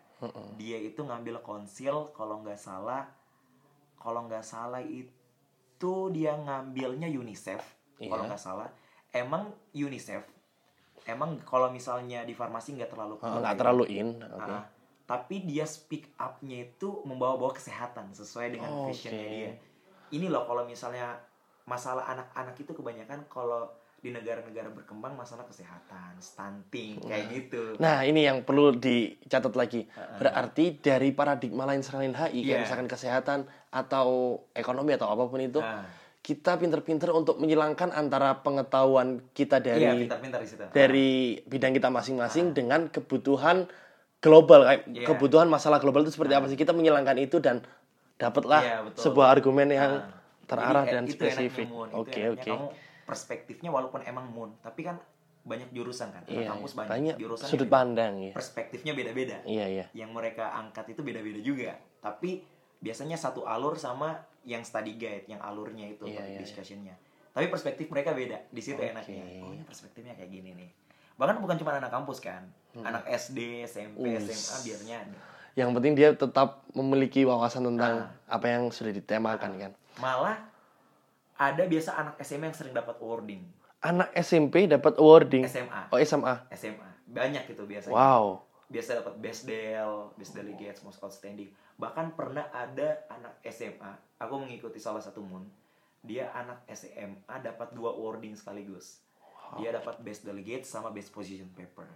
Dia 0.55 0.79
itu 0.79 1.03
ngambil 1.03 1.43
konsil 1.43 2.15
kalau 2.15 2.43
nggak 2.43 2.59
salah, 2.59 3.07
kalau 3.99 4.27
nggak 4.27 4.47
salah 4.47 4.83
itu 4.83 5.95
dia 6.15 6.39
ngambilnya 6.39 7.11
UNICEF. 7.11 7.59
Kalau 7.99 8.23
Iya. 8.23 8.31
nggak 8.31 8.43
salah, 8.43 8.71
emang 9.11 9.51
UNICEF, 9.75 10.23
emang 11.07 11.43
kalau 11.43 11.71
misalnya 11.75 12.23
di 12.23 12.35
farmasi 12.35 12.79
nggak 12.79 12.91
terlalu 12.95 13.19
cool 13.19 13.43
nggak 13.43 13.55
ya. 13.55 13.59
terlalu 13.59 13.85
in. 13.91 14.09
Oke. 14.23 14.47
Ah, 14.47 14.65
tapi 15.09 15.41
dia 15.41 15.65
speak 15.65 16.13
up-nya 16.15 16.69
itu 16.69 17.01
membawa-bawa 17.03 17.57
kesehatan 17.57 18.13
sesuai 18.13 18.53
dengan 18.53 18.69
Oh, 18.69 18.85
visionnya 18.85 19.25
oke. 19.25 19.33
dia. 19.33 19.51
Ini 20.13 20.29
loh 20.29 20.45
kalau 20.45 20.63
misalnya 20.63 21.17
masalah 21.65 22.05
anak-anak 22.07 22.55
itu 22.55 22.73
kebanyakan 22.73 23.25
kalau 23.27 23.73
di 23.99 24.15
negara-negara 24.15 24.71
berkembang 24.71 25.17
masalah 25.17 25.43
kesehatan, 25.43 26.15
stunting 26.19 27.03
kayak 27.03 27.27
gitu. 27.29 27.75
Nah, 27.77 28.07
ini 28.07 28.23
yang 28.23 28.47
perlu 28.47 28.71
dicatat 28.71 29.51
lagi. 29.53 29.91
Berarti 30.15 30.79
dari 30.79 31.11
paradigma 31.11 31.67
lain 31.67 31.83
selain 31.83 32.15
HI, 32.15 32.47
kayak 32.47 32.47
Iya. 32.47 32.63
misalkan 32.63 32.87
kesehatan 32.87 33.39
atau 33.73 34.09
ekonomi 34.55 34.95
atau 34.95 35.11
apa 35.11 35.27
pun 35.27 35.43
itu, 35.43 35.59
Nah, 35.59 35.83
kita 36.21 36.57
pinter-pinter 36.57 37.11
untuk 37.11 37.41
menyilangkan 37.41 37.91
antara 37.91 38.39
pengetahuan 38.39 39.25
kita 39.33 39.59
dari 39.59 39.83
iya 39.83 39.97
pintar-pintar 39.97 40.41
di 40.45 40.49
situ. 40.49 40.65
dari 40.71 41.11
bidang 41.43 41.73
kita 41.73 41.89
masing-masing 41.89 42.53
dengan 42.53 42.87
kebutuhan 42.87 43.65
global 44.19 44.67
kayak 44.67 44.83
Iya. 44.91 45.07
kebutuhan 45.07 45.47
masalah 45.47 45.79
global 45.79 46.03
itu 46.03 46.13
seperti 46.15 46.35
apa 46.35 46.47
sih 46.51 46.59
kita 46.59 46.75
menyilangkan 46.75 47.17
itu 47.23 47.39
dan 47.39 47.63
dapatlah 48.19 48.63
Iya, 48.63 48.77
betul. 48.91 49.01
sebuah 49.09 49.27
argumen 49.31 49.71
yang 49.71 49.93
Nah, 50.03 50.11
terarah 50.51 50.85
jadi, 50.87 50.95
dan 50.99 51.03
itu 51.07 51.23
enaknya 51.23 51.31
spesifik. 51.31 51.67
Oke 51.95 52.23
oke. 52.35 52.51
Perspektifnya 53.07 53.71
walaupun 53.73 54.05
emang 54.05 54.27
moon, 54.29 54.51
tapi 54.61 54.85
kan 54.85 54.99
banyak 55.47 55.71
jurusan 55.73 56.13
kan. 56.13 56.23
Iya, 56.29 56.51
kampus 56.51 56.75
iya. 56.75 56.79
banyak, 56.83 56.93
banyak 56.93 57.17
jurusan 57.17 57.47
sudut 57.49 57.71
pandang 57.71 58.15
ya. 58.21 58.33
Perspektifnya 58.37 58.93
beda-beda. 58.93 59.39
Iya 59.47 59.67
iya. 59.71 59.87
yang 59.97 60.11
mereka 60.13 60.53
angkat 60.53 60.93
itu 60.93 61.01
beda-beda 61.01 61.41
juga 61.41 61.73
tapi 61.99 62.43
biasanya 62.79 63.19
satu 63.19 63.43
alur 63.43 63.75
sama 63.75 64.23
yang 64.47 64.63
study 64.63 64.95
guide 64.95 65.27
yang 65.27 65.43
alurnya 65.43 65.91
itu 65.91 66.07
Iya, 66.07 66.23
topik 66.23 66.31
iya, 66.31 66.41
discussionnya 66.41 66.95
tapi 67.35 67.47
perspektif 67.51 67.87
mereka 67.91 68.15
beda 68.15 68.51
di 68.51 68.63
situ 68.63 68.79
Oke. 68.79 68.91
enaknya 68.95 69.23
oh 69.45 69.55
perspektifnya 69.67 70.15
kayak 70.15 70.31
gini 70.31 70.51
nih 70.55 70.71
bahkan 71.19 71.37
bukan 71.37 71.59
cuma 71.59 71.75
anak 71.75 71.91
kampus 71.91 72.19
kan 72.19 72.47
anak 72.79 73.03
SD 73.05 73.67
SMP 73.67 73.99
Hmm. 74.09 74.23
SMA 74.23 74.57
biarnya 74.65 74.97
ada 75.03 75.19
Yang 75.53 75.71
penting 75.75 75.93
dia 75.93 76.15
tetap 76.15 76.49
memiliki 76.71 77.27
wawasan 77.27 77.67
tentang 77.67 78.07
Ah. 78.07 78.39
apa 78.39 78.47
yang 78.47 78.71
sudah 78.71 78.95
ditemakan 78.95 79.59
kan. 79.59 79.73
malah 79.99 80.39
ada 81.35 81.63
biasa 81.65 81.91
anak 81.93 82.15
SMA 82.21 82.47
yang 82.47 82.57
sering 82.57 82.73
dapat 82.73 82.95
awarding 82.99 83.43
Anak 83.79 84.11
SMP 84.13 84.67
dapat 84.67 84.99
awarding. 84.99 85.43
SMA 85.45 85.87
Oh 85.89 85.99
SMA. 85.99 86.35
SMA 86.51 86.89
banyak 87.05 87.47
itu 87.47 87.63
biasanya 87.65 87.95
Wow. 87.95 88.43
biasa 88.67 88.99
dapat 88.99 89.15
best 89.19 89.47
del, 89.47 90.11
best 90.15 90.35
delegates, 90.35 90.83
most 90.83 90.99
outstanding. 90.99 91.49
Bahkan 91.75 92.13
pernah 92.13 92.51
ada 92.51 93.07
anak 93.09 93.39
SMA, 93.45 93.91
aku 94.17 94.35
mengikuti 94.37 94.77
salah 94.77 94.99
satu 94.99 95.23
moon, 95.23 95.47
dia 96.01 96.27
anak 96.33 96.67
SMA 96.69 97.15
dapat 97.39 97.71
dua 97.71 97.91
awarding 97.93 98.35
sekaligus. 98.35 98.99
Dia 99.57 99.73
dapat 99.73 99.97
best 100.05 100.29
delegate 100.29 100.63
sama 100.63 100.93
best 100.93 101.09
position 101.09 101.49
paper. 101.51 101.89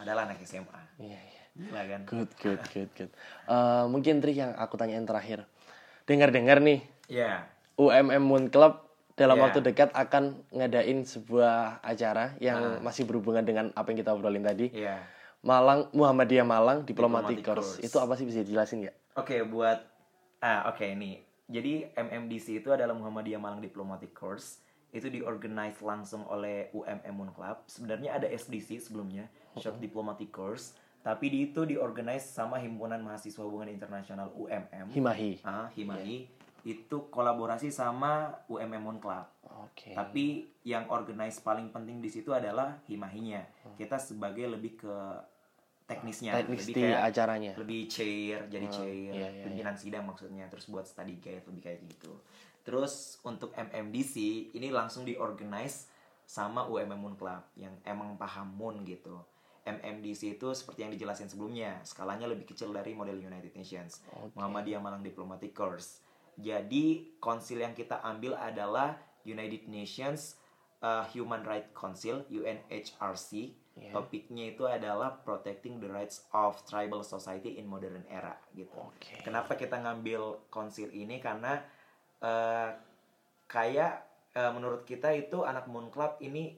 Padahal 0.00 0.24
anak 0.24 0.40
SMA. 0.40 0.80
Iya 0.96 1.20
iya. 1.20 1.42
Gila 1.52 1.82
kan? 1.84 2.00
Good 2.08 2.30
good 2.40 2.62
good 2.72 2.90
good. 2.96 3.10
Eh, 3.44 3.84
mungkin 3.86 4.24
trik 4.24 4.32
yang 4.34 4.56
aku 4.56 4.80
tanyain 4.80 5.04
terakhir. 5.04 5.44
Dengar-dengar 6.08 6.64
nih 6.64 6.80
Ya. 7.10 7.44
UMM 7.74 8.22
Moon 8.22 8.46
Club 8.48 8.80
dalam 9.12 9.36
Ya. 9.36 9.42
waktu 9.44 9.60
dekat 9.60 9.90
akan 9.92 10.40
ngadain 10.48 11.04
sebuah 11.04 11.82
acara 11.82 12.38
yang 12.38 12.80
masih 12.80 13.04
berhubungan 13.04 13.44
dengan 13.44 13.74
apa 13.74 13.92
yang 13.92 13.98
kita 14.00 14.14
obrolin 14.14 14.40
tadi. 14.40 14.70
Ya. 14.72 15.04
Malang 15.40 15.88
Muhammadiyah 15.92 16.44
Malang 16.44 16.84
Diplomatic, 16.84 17.40
Diplomatic 17.40 17.44
Course. 17.44 17.70
Course. 17.76 17.84
Itu 17.84 17.96
apa 17.98 18.14
sih 18.14 18.24
bisa 18.24 18.40
dijelasin 18.40 18.86
nggak? 18.86 18.96
Oke, 19.18 19.36
buat 19.44 19.80
ah 20.40 20.70
oke 20.70 20.84
nih. 20.86 21.20
Jadi 21.50 21.90
MMDC 21.92 22.62
itu 22.62 22.70
adalah 22.70 22.94
Muhammadiyah 22.94 23.42
Malang 23.42 23.60
Diplomatic 23.60 24.14
Course. 24.14 24.62
Itu 24.90 25.06
diorganize 25.06 25.78
langsung 25.82 26.26
oleh 26.26 26.68
UMM 26.74 27.14
Moon 27.14 27.30
Club. 27.30 27.62
Sebenarnya 27.70 28.18
ada 28.18 28.26
SDC 28.26 28.90
sebelumnya, 28.90 29.30
Short 29.58 29.78
Diplomatic 29.78 30.34
Course, 30.34 30.74
tapi 31.00 31.32
di 31.32 31.48
itu 31.48 31.64
diorganize 31.64 32.28
sama 32.28 32.60
Himpunan 32.60 33.00
Mahasiswa 33.00 33.40
Hubungan 33.40 33.72
Internasional 33.72 34.28
UMM. 34.36 34.92
Himahi. 34.92 35.40
Ah, 35.46 35.72
Himai. 35.72 36.28
Itu 36.60 37.08
kolaborasi 37.08 37.72
sama 37.72 38.36
UMM 38.52 38.82
Moon 38.84 38.98
Club. 39.00 39.24
Oke. 39.64 39.96
Tapi 39.96 40.52
yang 40.68 40.92
organize 40.92 41.40
paling 41.40 41.72
penting 41.72 42.04
di 42.04 42.12
situ 42.12 42.36
adalah 42.36 42.84
himahinya. 42.84 43.40
Kita 43.80 43.96
sebagai 43.96 44.44
lebih 44.44 44.76
ke 44.76 44.96
teknisnya 45.90 46.32
teknis 46.38 46.62
lebih 46.62 46.74
di 46.78 46.82
kayak 46.86 47.02
acaranya 47.10 47.52
lebih 47.58 47.80
chair 47.90 48.38
jadi 48.46 48.66
chair 48.70 49.10
iya, 49.10 49.26
iya, 49.26 49.42
pimpinan 49.42 49.74
sidang 49.74 50.06
maksudnya 50.06 50.46
terus 50.46 50.70
buat 50.70 50.86
study 50.86 51.18
guide 51.18 51.42
lebih 51.50 51.62
kayak 51.66 51.82
gitu 51.90 52.14
terus 52.70 53.18
untuk 53.26 53.50
MMDC 53.58 54.14
ini 54.54 54.70
langsung 54.70 55.02
diorganize 55.02 55.90
sama 56.22 56.70
UMM 56.70 56.94
Moon 56.94 57.18
Club 57.18 57.42
yang 57.58 57.74
emang 57.82 58.14
paham 58.14 58.54
Moon 58.54 58.86
gitu. 58.86 59.18
MMDC 59.66 60.38
itu 60.38 60.54
seperti 60.54 60.86
yang 60.86 60.94
dijelasin 60.94 61.26
sebelumnya 61.26 61.82
skalanya 61.82 62.30
lebih 62.30 62.46
kecil 62.46 62.70
dari 62.70 62.94
model 62.94 63.18
United 63.18 63.50
Nations. 63.58 63.98
Muhammadiyah 64.38 64.78
Malang 64.78 65.02
Diplomatic 65.02 65.50
Course 65.50 65.98
jadi 66.40 67.04
konsil 67.20 67.60
yang 67.60 67.76
kita 67.76 68.00
ambil 68.00 68.32
adalah 68.40 68.96
United 69.28 69.68
Nations 69.68 70.40
uh, 70.80 71.04
Human 71.12 71.44
Rights 71.44 71.70
Council 71.76 72.24
UNHRC 72.32 73.60
Iya. 73.80 73.94
topiknya 73.94 74.50
itu 74.50 74.66
adalah 74.66 75.22
protecting 75.22 75.78
the 75.78 75.86
rights 75.86 76.26
of 76.34 76.58
tribal 76.66 77.06
society 77.06 77.56
in 77.56 77.70
modern 77.70 78.02
era 78.10 78.34
gitu. 78.52 78.74
Oke. 78.76 79.22
kenapa 79.22 79.54
kita 79.54 79.78
ngambil 79.78 80.50
konsil 80.50 80.90
ini? 80.90 81.22
Karena 81.22 81.62
eh, 82.20 82.70
kayak 83.50 83.94
eh, 84.36 84.52
menurut 84.54 84.86
kita 84.86 85.10
itu 85.16 85.42
anak 85.42 85.66
Moon 85.66 85.90
Club 85.90 86.20
ini 86.22 86.54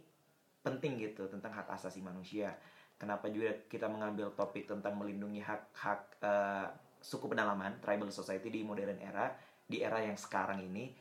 penting 0.63 0.99
gitu 1.01 1.27
tentang 1.27 1.55
hak 1.55 1.71
asasi 1.75 2.03
manusia. 2.05 2.55
Kenapa 3.01 3.27
juga 3.27 3.51
kita 3.67 3.91
mengambil 3.91 4.31
topik 4.39 4.71
tentang 4.71 4.95
melindungi 4.95 5.43
hak-hak 5.43 6.01
eh, 6.23 6.67
suku 7.03 7.27
pedalaman 7.27 7.83
tribal 7.83 8.15
society 8.15 8.47
di 8.47 8.63
modern 8.63 8.95
era 9.03 9.35
di 9.67 9.83
era 9.83 9.99
yang 9.99 10.15
sekarang 10.15 10.63
ini 10.63 10.95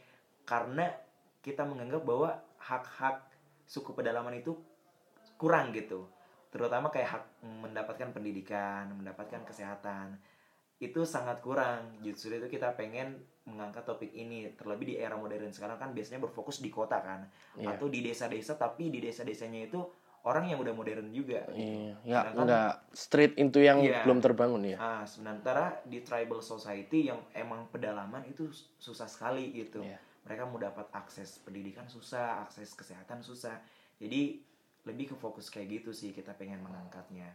karena 0.50 0.90
kita 1.46 1.62
menganggap 1.62 2.02
bahwa 2.02 2.42
hak-hak 2.58 3.22
suku 3.70 3.94
pedalaman 3.94 4.42
itu 4.42 4.58
kurang 5.38 5.74
gitu. 5.74 6.10
Terutama 6.50 6.90
kayak 6.90 7.10
hak 7.18 7.24
mendapatkan 7.46 8.10
pendidikan 8.14 8.90
mendapatkan 8.94 9.46
kesehatan 9.46 10.18
itu 10.82 11.06
sangat 11.06 11.42
kurang. 11.46 12.02
Justru 12.02 12.42
itu 12.42 12.50
kita 12.50 12.74
pengen 12.74 13.22
mengangkat 13.52 13.84
topik 13.84 14.10
ini 14.10 14.56
terlebih 14.56 14.86
di 14.88 14.96
era 14.96 15.14
modern 15.14 15.52
sekarang 15.52 15.76
kan 15.76 15.92
biasanya 15.92 16.20
berfokus 16.20 16.60
di 16.60 16.68
kota 16.68 16.98
kan 16.98 17.28
Iya. 17.56 17.76
atau 17.76 17.88
di 17.88 18.00
desa-desa 18.00 18.56
tapi 18.56 18.88
di 18.88 18.98
desa-desanya 18.98 19.68
itu 19.68 19.80
orang 20.22 20.48
yang 20.48 20.62
udah 20.62 20.72
modern 20.72 21.10
juga 21.10 21.44
Iya, 21.50 21.98
nggak 22.00 22.24
Sedangkan- 22.30 22.46
nggak 22.46 22.72
straight 22.94 23.34
into 23.36 23.60
yang 23.60 23.82
Iya. 23.82 24.06
belum 24.06 24.20
terbangun 24.20 24.62
ya. 24.64 24.78
Ah, 24.78 25.04
sementara 25.04 25.82
di 25.84 26.00
tribal 26.00 26.40
society 26.40 27.06
yang 27.06 27.20
emang 27.34 27.68
pedalaman 27.68 28.22
itu 28.24 28.46
susah 28.78 29.06
sekali 29.06 29.50
gitu. 29.52 29.82
Iya. 29.82 29.98
Mereka 30.22 30.46
mau 30.46 30.58
dapat 30.58 30.86
akses 30.92 31.42
pendidikan 31.42 31.90
susah, 31.90 32.46
akses 32.46 32.72
kesehatan 32.72 33.20
susah. 33.20 33.58
Jadi 33.98 34.46
lebih 34.82 35.10
ke 35.10 35.16
fokus 35.16 35.50
kayak 35.50 35.82
gitu 35.82 35.90
sih 35.92 36.10
kita 36.10 36.34
pengen 36.34 36.62
mengangkatnya. 36.62 37.34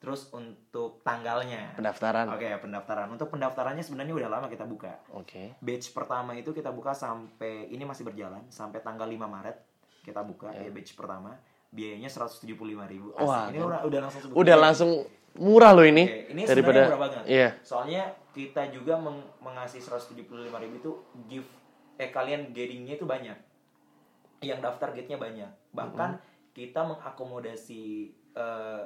Terus 0.00 0.32
untuk 0.32 1.04
tanggalnya. 1.04 1.76
Pendaftaran. 1.76 2.32
Oke, 2.32 2.48
pendaftaran. 2.56 3.06
Untuk 3.12 3.28
pendaftarannya 3.28 3.84
sebenarnya 3.84 4.16
udah 4.16 4.30
lama 4.32 4.46
kita 4.48 4.64
buka. 4.64 4.96
Oke. 5.12 5.60
Batch 5.60 5.92
pertama 5.92 6.32
itu 6.32 6.56
kita 6.56 6.72
buka 6.72 6.96
sampai 6.96 7.68
ini 7.68 7.84
masih 7.84 8.08
berjalan 8.08 8.40
sampai 8.48 8.80
tanggal 8.80 9.04
5 9.04 9.20
Maret 9.20 9.56
kita 10.00 10.24
buka 10.24 10.48
ya 10.56 10.72
batch 10.72 10.96
pertama. 10.96 11.36
Biayanya 11.70 12.08
175.000. 12.08 13.12
Asik. 13.14 13.28
Wah, 13.28 13.46
ini 13.52 13.60
udah 13.60 13.80
udah 13.84 14.00
langsung 14.08 14.20
Udah 14.32 14.56
langsung 14.56 14.90
murah 15.38 15.70
loh 15.70 15.86
ini 15.86 16.02
Oke, 16.02 16.32
ini 16.32 16.42
daripada 16.48 16.80
murah 16.88 17.00
banget. 17.04 17.22
Iya. 17.28 17.48
Soalnya 17.60 18.02
kita 18.32 18.72
juga 18.72 18.96
meng 18.96 19.20
mengasih 19.44 19.84
175.000 19.84 20.80
itu 20.80 20.90
gift 21.28 21.52
eh 22.00 22.08
kalian 22.08 22.56
gettingnya 22.56 22.96
itu 22.96 23.04
banyak. 23.04 23.36
Yang 24.40 24.60
daftar 24.64 24.96
gate-nya 24.96 25.20
banyak. 25.20 25.50
Bahkan 25.76 26.10
kita 26.56 26.80
mengakomodasi 26.88 28.10
eh, 28.32 28.84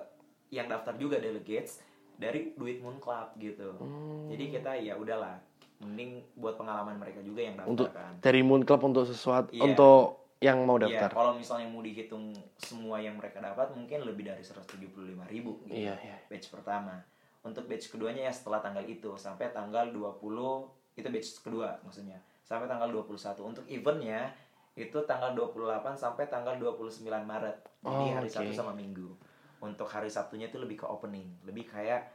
yang 0.49 0.67
daftar 0.67 0.95
juga 0.95 1.17
delegates 1.17 1.81
dari 2.15 2.55
duit 2.55 2.79
Moon 2.79 2.97
Club 2.97 3.35
gitu. 3.37 3.75
Hmm. 3.77 4.29
Jadi 4.29 4.45
kita 4.51 4.71
ya 4.77 4.95
udahlah, 4.95 5.39
mending 5.81 6.23
buat 6.35 6.55
pengalaman 6.55 6.97
mereka 6.97 7.19
juga 7.21 7.43
yang 7.43 7.57
daftar 7.57 7.71
Untuk 7.71 7.89
kan. 7.91 8.13
dari 8.21 8.41
Moon 8.41 8.63
Club 8.63 8.81
untuk 8.85 9.05
sesuatu 9.05 9.51
Iya. 9.51 9.63
untuk 9.67 10.23
yang 10.39 10.61
mau 10.63 10.77
Iya, 10.77 10.87
daftar. 11.01 11.11
kalau 11.11 11.33
misalnya 11.35 11.67
mau 11.67 11.81
dihitung 11.81 12.31
semua 12.57 13.01
yang 13.01 13.17
mereka 13.17 13.41
dapat 13.41 13.73
mungkin 13.73 14.05
lebih 14.05 14.25
dari 14.25 14.45
175.000 14.45 15.25
ribu 15.27 15.65
gitu. 15.65 15.89
Iya, 15.89 15.97
iya. 15.99 16.17
Batch 16.29 16.53
pertama. 16.53 17.01
Untuk 17.41 17.65
batch 17.65 17.89
keduanya 17.89 18.29
ya 18.29 18.33
setelah 18.33 18.61
tanggal 18.61 18.85
itu 18.85 19.17
sampai 19.17 19.51
tanggal 19.51 19.89
20 19.89 20.69
itu 20.95 21.09
batch 21.09 21.43
kedua 21.43 21.81
maksudnya. 21.81 22.21
Sampai 22.45 22.69
tanggal 22.69 22.93
21. 22.93 23.41
Untuk 23.43 23.65
eventnya 23.67 24.37
itu 24.75 24.99
tanggal 25.05 25.33
28 25.33 25.97
sampai 25.97 26.27
tanggal 26.27 26.55
29 26.55 27.01
Maret. 27.25 27.57
Jadi 27.81 28.05
Oh, 28.05 28.13
hari 28.13 28.29
oke. 28.29 28.35
Sabtu 28.35 28.53
sama 28.53 28.73
Minggu. 28.73 29.17
Untuk 29.65 29.89
hari 29.89 30.07
Sabtunya 30.07 30.47
itu 30.47 30.57
lebih 30.57 30.77
ke 30.77 30.87
opening, 30.87 31.25
lebih 31.43 31.65
kayak 31.65 32.13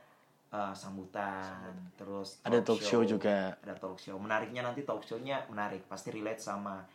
uh, 0.49 0.69
sambutan, 0.71 1.65
terus 1.95 2.37
Ada 2.41 2.61
talk 2.61 2.77
show 2.79 3.01
juga. 3.01 3.57
ada 3.57 3.73
talk 3.73 3.97
show. 3.97 4.15
Menariknya 4.15 4.61
nanti 4.61 4.81
talk 4.81 5.01
show-nya 5.01 5.43
menarik, 5.47 5.85
pasti 5.85 6.09
relate 6.09 6.37
sama 6.39 6.85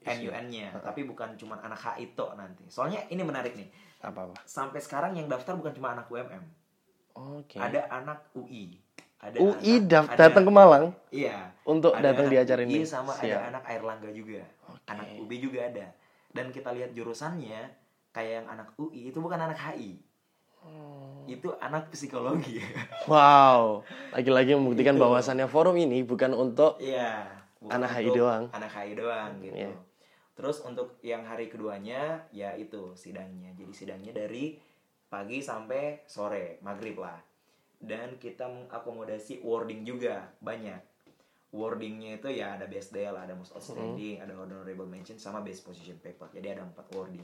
MUN-nya, 0.00 0.78
tapi 0.80 1.02
bukan 1.02 1.32
cuma 1.34 1.58
anak 1.58 1.80
HI 1.80 2.12
tok 2.12 2.36
nanti. 2.36 2.62
Soalnya 2.68 3.08
ini 3.08 3.20
menarik 3.20 3.54
nih. 3.54 3.66
Apa 4.00 4.28
apa? 4.28 4.34
Sampai 4.44 4.78
sekarang 4.78 5.16
yang 5.16 5.26
daftar 5.26 5.56
bukan 5.56 5.72
cuma 5.72 5.90
anak 5.90 6.06
UMM. 6.06 6.44
Oke. 7.14 7.56
Ada 7.56 7.88
anak 7.90 8.28
UI. 8.34 8.76
Ada 9.16 9.40
UI 9.40 9.56
anak- 9.78 9.88
daf- 9.88 10.10
ada- 10.10 10.20
datang 10.20 10.44
ke 10.44 10.52
Malang 10.52 10.84
Iya. 11.08 11.48
untuk 11.64 11.96
Ada 11.96 12.12
datang 12.12 12.26
di 12.28 12.36
anak 12.36 12.44
acara 12.44 12.60
UI 12.62 12.68
ini. 12.70 12.84
sama 12.84 13.12
Siap. 13.14 13.24
ada 13.24 13.38
anak 13.48 13.62
Airlangga 13.64 14.10
juga. 14.12 14.42
Anak 14.84 15.06
UB 15.16 15.30
juga 15.40 15.60
ada. 15.64 15.86
Dan 16.28 16.50
kita 16.50 16.68
lihat 16.68 16.92
jurusannya 16.92 17.60
kayak 18.14 18.32
yang 18.40 18.46
anak 18.46 18.70
UI 18.78 19.10
itu 19.10 19.18
bukan 19.18 19.36
anak 19.36 19.58
HI. 19.58 19.98
Hmm. 20.62 21.26
Itu 21.26 21.52
anak 21.58 21.90
psikologi. 21.90 22.62
Wow, 23.10 23.84
lagi-lagi 24.16 24.56
membuktikan 24.56 24.96
Gitu. 24.96 25.02
bahwasannya 25.04 25.44
forum 25.44 25.76
ini 25.76 26.00
bukan 26.00 26.32
untuk 26.32 26.80
Iya. 26.80 27.26
bukan 27.60 27.74
Anak 27.74 27.90
HI 27.92 28.08
untuk 28.08 28.16
doang. 28.22 28.44
Anak 28.54 28.70
HI 28.72 28.92
doang 28.96 29.32
gitu. 29.42 29.56
Iya. 29.58 29.74
Terus 30.34 30.64
untuk 30.64 30.96
yang 31.00 31.22
hari 31.22 31.46
keduanya 31.46 32.24
ya 32.30 32.56
itu 32.56 32.96
sidangnya. 32.96 33.52
Jadi 33.52 33.72
sidangnya 33.76 34.12
dari 34.16 34.56
pagi 35.06 35.38
sampai 35.38 36.02
sore, 36.08 36.58
maghrib 36.58 36.96
lah. 36.96 37.20
Dan 37.76 38.16
kita 38.16 38.48
mengakomodasi 38.48 39.44
wording 39.44 39.84
juga 39.84 40.32
banyak. 40.40 40.80
Wordingnya 41.54 42.18
itu 42.18 42.34
ya 42.34 42.58
ada 42.58 42.66
best 42.66 42.90
deal, 42.90 43.14
ada 43.14 43.30
most 43.30 43.54
outstanding, 43.54 44.18
ada 44.18 44.34
honorable 44.34 44.88
mention 44.90 45.14
sama 45.14 45.38
best 45.38 45.62
position 45.62 45.94
paper. 46.02 46.26
Jadi 46.34 46.50
ada 46.50 46.66
empat 46.66 46.88
wording. 46.90 47.22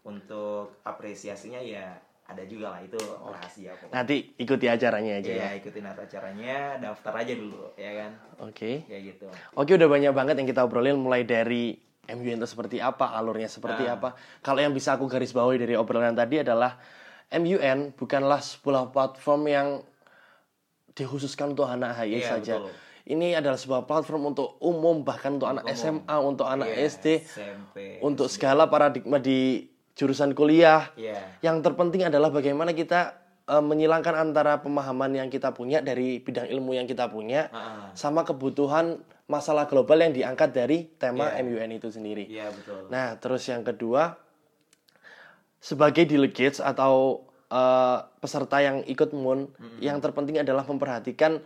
Untuk 0.00 0.80
apresiasinya 0.80 1.60
ya 1.60 1.92
ada 2.24 2.46
juga 2.46 2.72
lah 2.72 2.80
itu 2.80 2.94
rahasia 3.20 3.74
pokoknya. 3.74 3.90
nanti 3.92 4.16
ikuti 4.38 4.64
acaranya 4.64 5.18
aja 5.18 5.28
Iya, 5.28 5.44
ya. 5.44 5.58
ikutin 5.58 5.82
acaranya, 5.82 6.56
daftar 6.78 7.12
aja 7.18 7.34
dulu, 7.34 7.74
ya 7.74 7.90
kan? 7.98 8.10
Oke. 8.40 8.86
Kayak 8.86 9.02
gitu. 9.12 9.26
Oke, 9.52 9.74
udah 9.74 9.88
banyak 9.90 10.12
banget 10.14 10.34
yang 10.38 10.46
kita 10.46 10.62
obrolin 10.62 10.94
mulai 10.94 11.26
dari 11.26 11.74
MUN 12.06 12.38
itu 12.38 12.48
seperti 12.48 12.78
apa, 12.78 13.12
alurnya 13.12 13.46
seperti 13.46 13.82
Ah. 13.84 13.98
apa. 13.98 14.14
Kalau 14.40 14.58
yang 14.58 14.70
bisa 14.70 14.94
aku 14.94 15.04
garis 15.04 15.30
bawahi 15.30 15.58
dari 15.58 15.74
obrolan 15.74 16.14
tadi 16.14 16.38
adalah 16.38 16.78
MUN 17.28 17.92
bukanlah 17.92 18.38
sebuah 18.38 18.88
platform 18.88 19.42
yang 19.44 19.68
dikhususkan 20.92 21.50
untuk 21.50 21.66
anak 21.66 21.98
HI 21.98 22.14
Iya, 22.16 22.28
saja. 22.30 22.54
betul. 22.56 22.72
Ini 23.06 23.34
adalah 23.34 23.58
sebuah 23.58 23.82
platform 23.84 24.30
untuk 24.30 24.54
umum 24.60 25.02
bahkan 25.02 25.34
untuk 25.34 25.50
anak 25.50 25.66
umum. 25.66 25.74
SMA, 25.74 26.16
untuk 26.20 26.46
anak 26.46 26.68
Iya, 26.68 26.86
SD, 26.88 27.06
SMP, 27.20 27.98
untuk 28.00 28.30
segala 28.30 28.66
paradigma 28.66 29.18
di 29.18 29.66
jurusan 30.00 30.32
kuliah. 30.32 30.88
Iya. 30.96 31.20
Yang 31.44 31.68
terpenting 31.68 32.08
adalah 32.08 32.32
bagaimana 32.32 32.72
kita 32.72 33.20
eh, 33.44 33.60
menyilangkan 33.60 34.16
antara 34.16 34.64
pemahaman 34.64 35.12
yang 35.12 35.28
kita 35.28 35.52
punya 35.52 35.84
dari 35.84 36.24
bidang 36.24 36.48
ilmu 36.48 36.72
yang 36.72 36.88
kita 36.88 37.12
punya 37.12 37.52
Ah, 37.52 37.92
sama 37.92 38.24
kebutuhan 38.24 38.96
masalah 39.28 39.68
global 39.68 40.00
yang 40.00 40.16
diangkat 40.16 40.50
dari 40.50 40.88
tema 40.96 41.36
Iya. 41.36 41.44
MUN 41.44 41.70
itu 41.76 41.92
sendiri. 41.92 42.24
Iya 42.26 42.48
betul. 42.48 42.88
Nah, 42.88 43.20
terus 43.20 43.44
yang 43.44 43.60
kedua 43.60 44.16
sebagai 45.60 46.08
delegates 46.08 46.64
atau 46.64 47.26
eh, 47.52 47.98
peserta 48.18 48.62
yang 48.64 48.80
ikut 48.86 49.12
MUN, 49.12 49.52
yang 49.82 50.00
terpenting 50.00 50.40
adalah 50.40 50.64
memperhatikan 50.64 51.44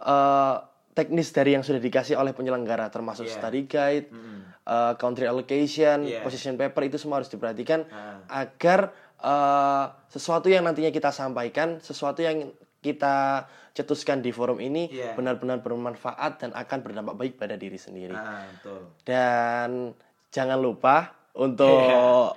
eh, 0.00 0.56
teknis 0.92 1.32
dari 1.32 1.52
yang 1.52 1.64
sudah 1.64 1.78
dikasih 1.78 2.14
oleh 2.14 2.30
penyelenggara 2.30 2.88
termasuk 2.88 3.24
Iya. 3.24 3.34
study 3.34 3.64
guide, 3.64 4.06
Mm-mm. 4.08 4.38
eh, 4.62 4.94
country 4.96 5.24
allocation, 5.24 6.04
Iya. 6.04 6.20
position 6.20 6.54
paper 6.54 6.84
itu 6.84 6.96
semua 6.96 7.18
harus 7.18 7.28
diperhatikan 7.28 7.88
Ah. 7.88 8.20
agar 8.28 8.92
eh, 9.18 9.84
sesuatu 10.08 10.46
yang 10.46 10.62
nantinya 10.62 10.90
kita 10.90 11.08
sampaikan, 11.08 11.78
sesuatu 11.78 12.20
yang 12.20 12.50
kita 12.78 13.46
cetuskan 13.70 14.18
di 14.18 14.28
forum 14.28 14.58
ini 14.58 14.90
Iya. 14.90 15.14
benar-benar 15.14 15.62
bermanfaat 15.62 16.32
dan 16.38 16.50
akan 16.50 16.78
berdampak 16.82 17.14
baik 17.14 17.34
pada 17.36 17.54
diri 17.54 17.78
sendiri. 17.78 18.12
Ah, 18.12 18.42
betul. 18.50 18.90
Dan 19.06 19.94
jangan 20.28 20.58
lupa 20.58 21.14
untuk 21.32 21.70
Iya. 21.70 22.34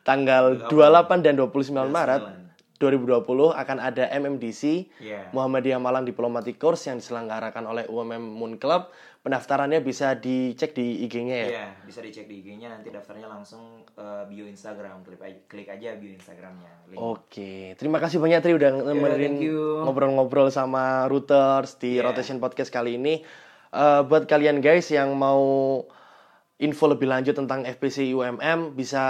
tanggal 0.00 0.44
28 0.64 1.20
dan 1.20 1.34
29 1.34 1.90
Maret 1.90 2.22
2020 2.78 3.26
akan 3.52 3.76
ada 3.78 4.06
MMDC 4.08 4.62
Iya. 4.98 5.30
Muhammadiyah 5.30 5.76
Malang 5.76 6.02
Diplomatic 6.02 6.56
Course 6.56 6.86
yang 6.86 6.98
diselenggarakan 6.98 7.62
oleh 7.62 7.84
UMM 7.86 8.22
Moon 8.22 8.54
Club. 8.56 8.88
Pendaftarannya 9.18 9.82
bisa 9.82 10.14
dicek 10.14 10.72
di 10.72 11.02
IG-nya 11.04 11.36
ya. 11.36 11.46
Iya, 11.50 11.66
bisa 11.84 12.00
dicek 12.00 12.24
di 12.24 12.38
IG-nya 12.38 12.70
nanti 12.70 12.88
daftarnya 12.88 13.26
langsung 13.26 13.82
eh, 13.92 14.22
bio 14.24 14.46
Instagram. 14.46 15.02
Klik 15.02 15.20
aja, 15.20 15.38
klik 15.44 15.68
aja 15.68 15.98
bio 15.98 16.08
Instagramnya. 16.08 16.70
Oke, 16.94 17.74
terima 17.74 17.98
kasih 17.98 18.16
banyak 18.16 18.40
Tri 18.40 18.54
udah 18.54 18.70
nemenin 18.78 19.36
thank 19.36 19.44
you. 19.44 19.82
ngobrol-ngobrol 19.82 20.48
sama 20.48 21.04
Routers 21.04 21.76
di 21.76 21.98
Yeah. 21.98 22.06
Rotation 22.06 22.38
Podcast 22.38 22.70
kali 22.70 22.94
ini. 22.94 23.20
Eh, 23.68 24.00
buat 24.06 24.24
kalian 24.24 24.62
guys 24.62 24.88
yang 24.88 25.12
mau 25.12 25.82
info 26.58 26.90
lebih 26.90 27.06
lanjut 27.06 27.38
tentang 27.38 27.62
FPC 27.62 28.10
UMM 28.10 28.74
bisa 28.74 29.02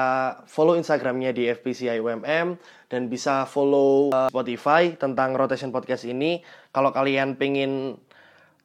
follow 0.45 0.77
Instagramnya 0.77 1.33
di 1.33 1.49
FPC 1.49 1.97
UMM 1.97 2.61
dan 2.93 3.03
bisa 3.09 3.49
follow 3.49 4.13
eh, 4.13 4.29
Spotify 4.29 4.93
tentang 4.95 5.33
Rotation 5.33 5.73
Podcast 5.73 6.05
ini. 6.05 6.45
Kalau 6.71 6.93
kalian 6.93 7.41
pengen 7.41 7.97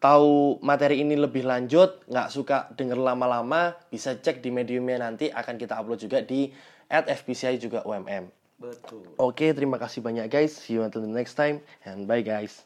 tahu 0.03 0.59
materi 0.59 0.99
ini 0.99 1.15
lebih 1.15 1.47
lanjut, 1.47 2.03
nggak 2.11 2.27
suka 2.27 2.67
denger 2.75 2.99
lama-lama, 2.99 3.71
bisa 3.87 4.19
cek 4.19 4.43
di 4.43 4.51
mediumnya 4.51 4.99
nanti 4.99 5.31
akan 5.31 5.55
kita 5.55 5.79
upload 5.79 6.03
juga 6.03 6.19
di 6.19 6.51
at 6.91 7.07
FPCI 7.07 7.55
juga 7.63 7.87
UMM. 7.87 8.27
Betul. 8.59 9.07
Oke, 9.15 9.55
terima 9.55 9.79
kasih 9.79 10.03
banyak 10.03 10.27
guys. 10.27 10.59
See 10.59 10.75
you 10.75 10.83
until 10.83 11.01
the 11.01 11.09
next 11.09 11.39
time 11.39 11.63
and 11.87 12.03
bye 12.03 12.21
guys. 12.21 12.61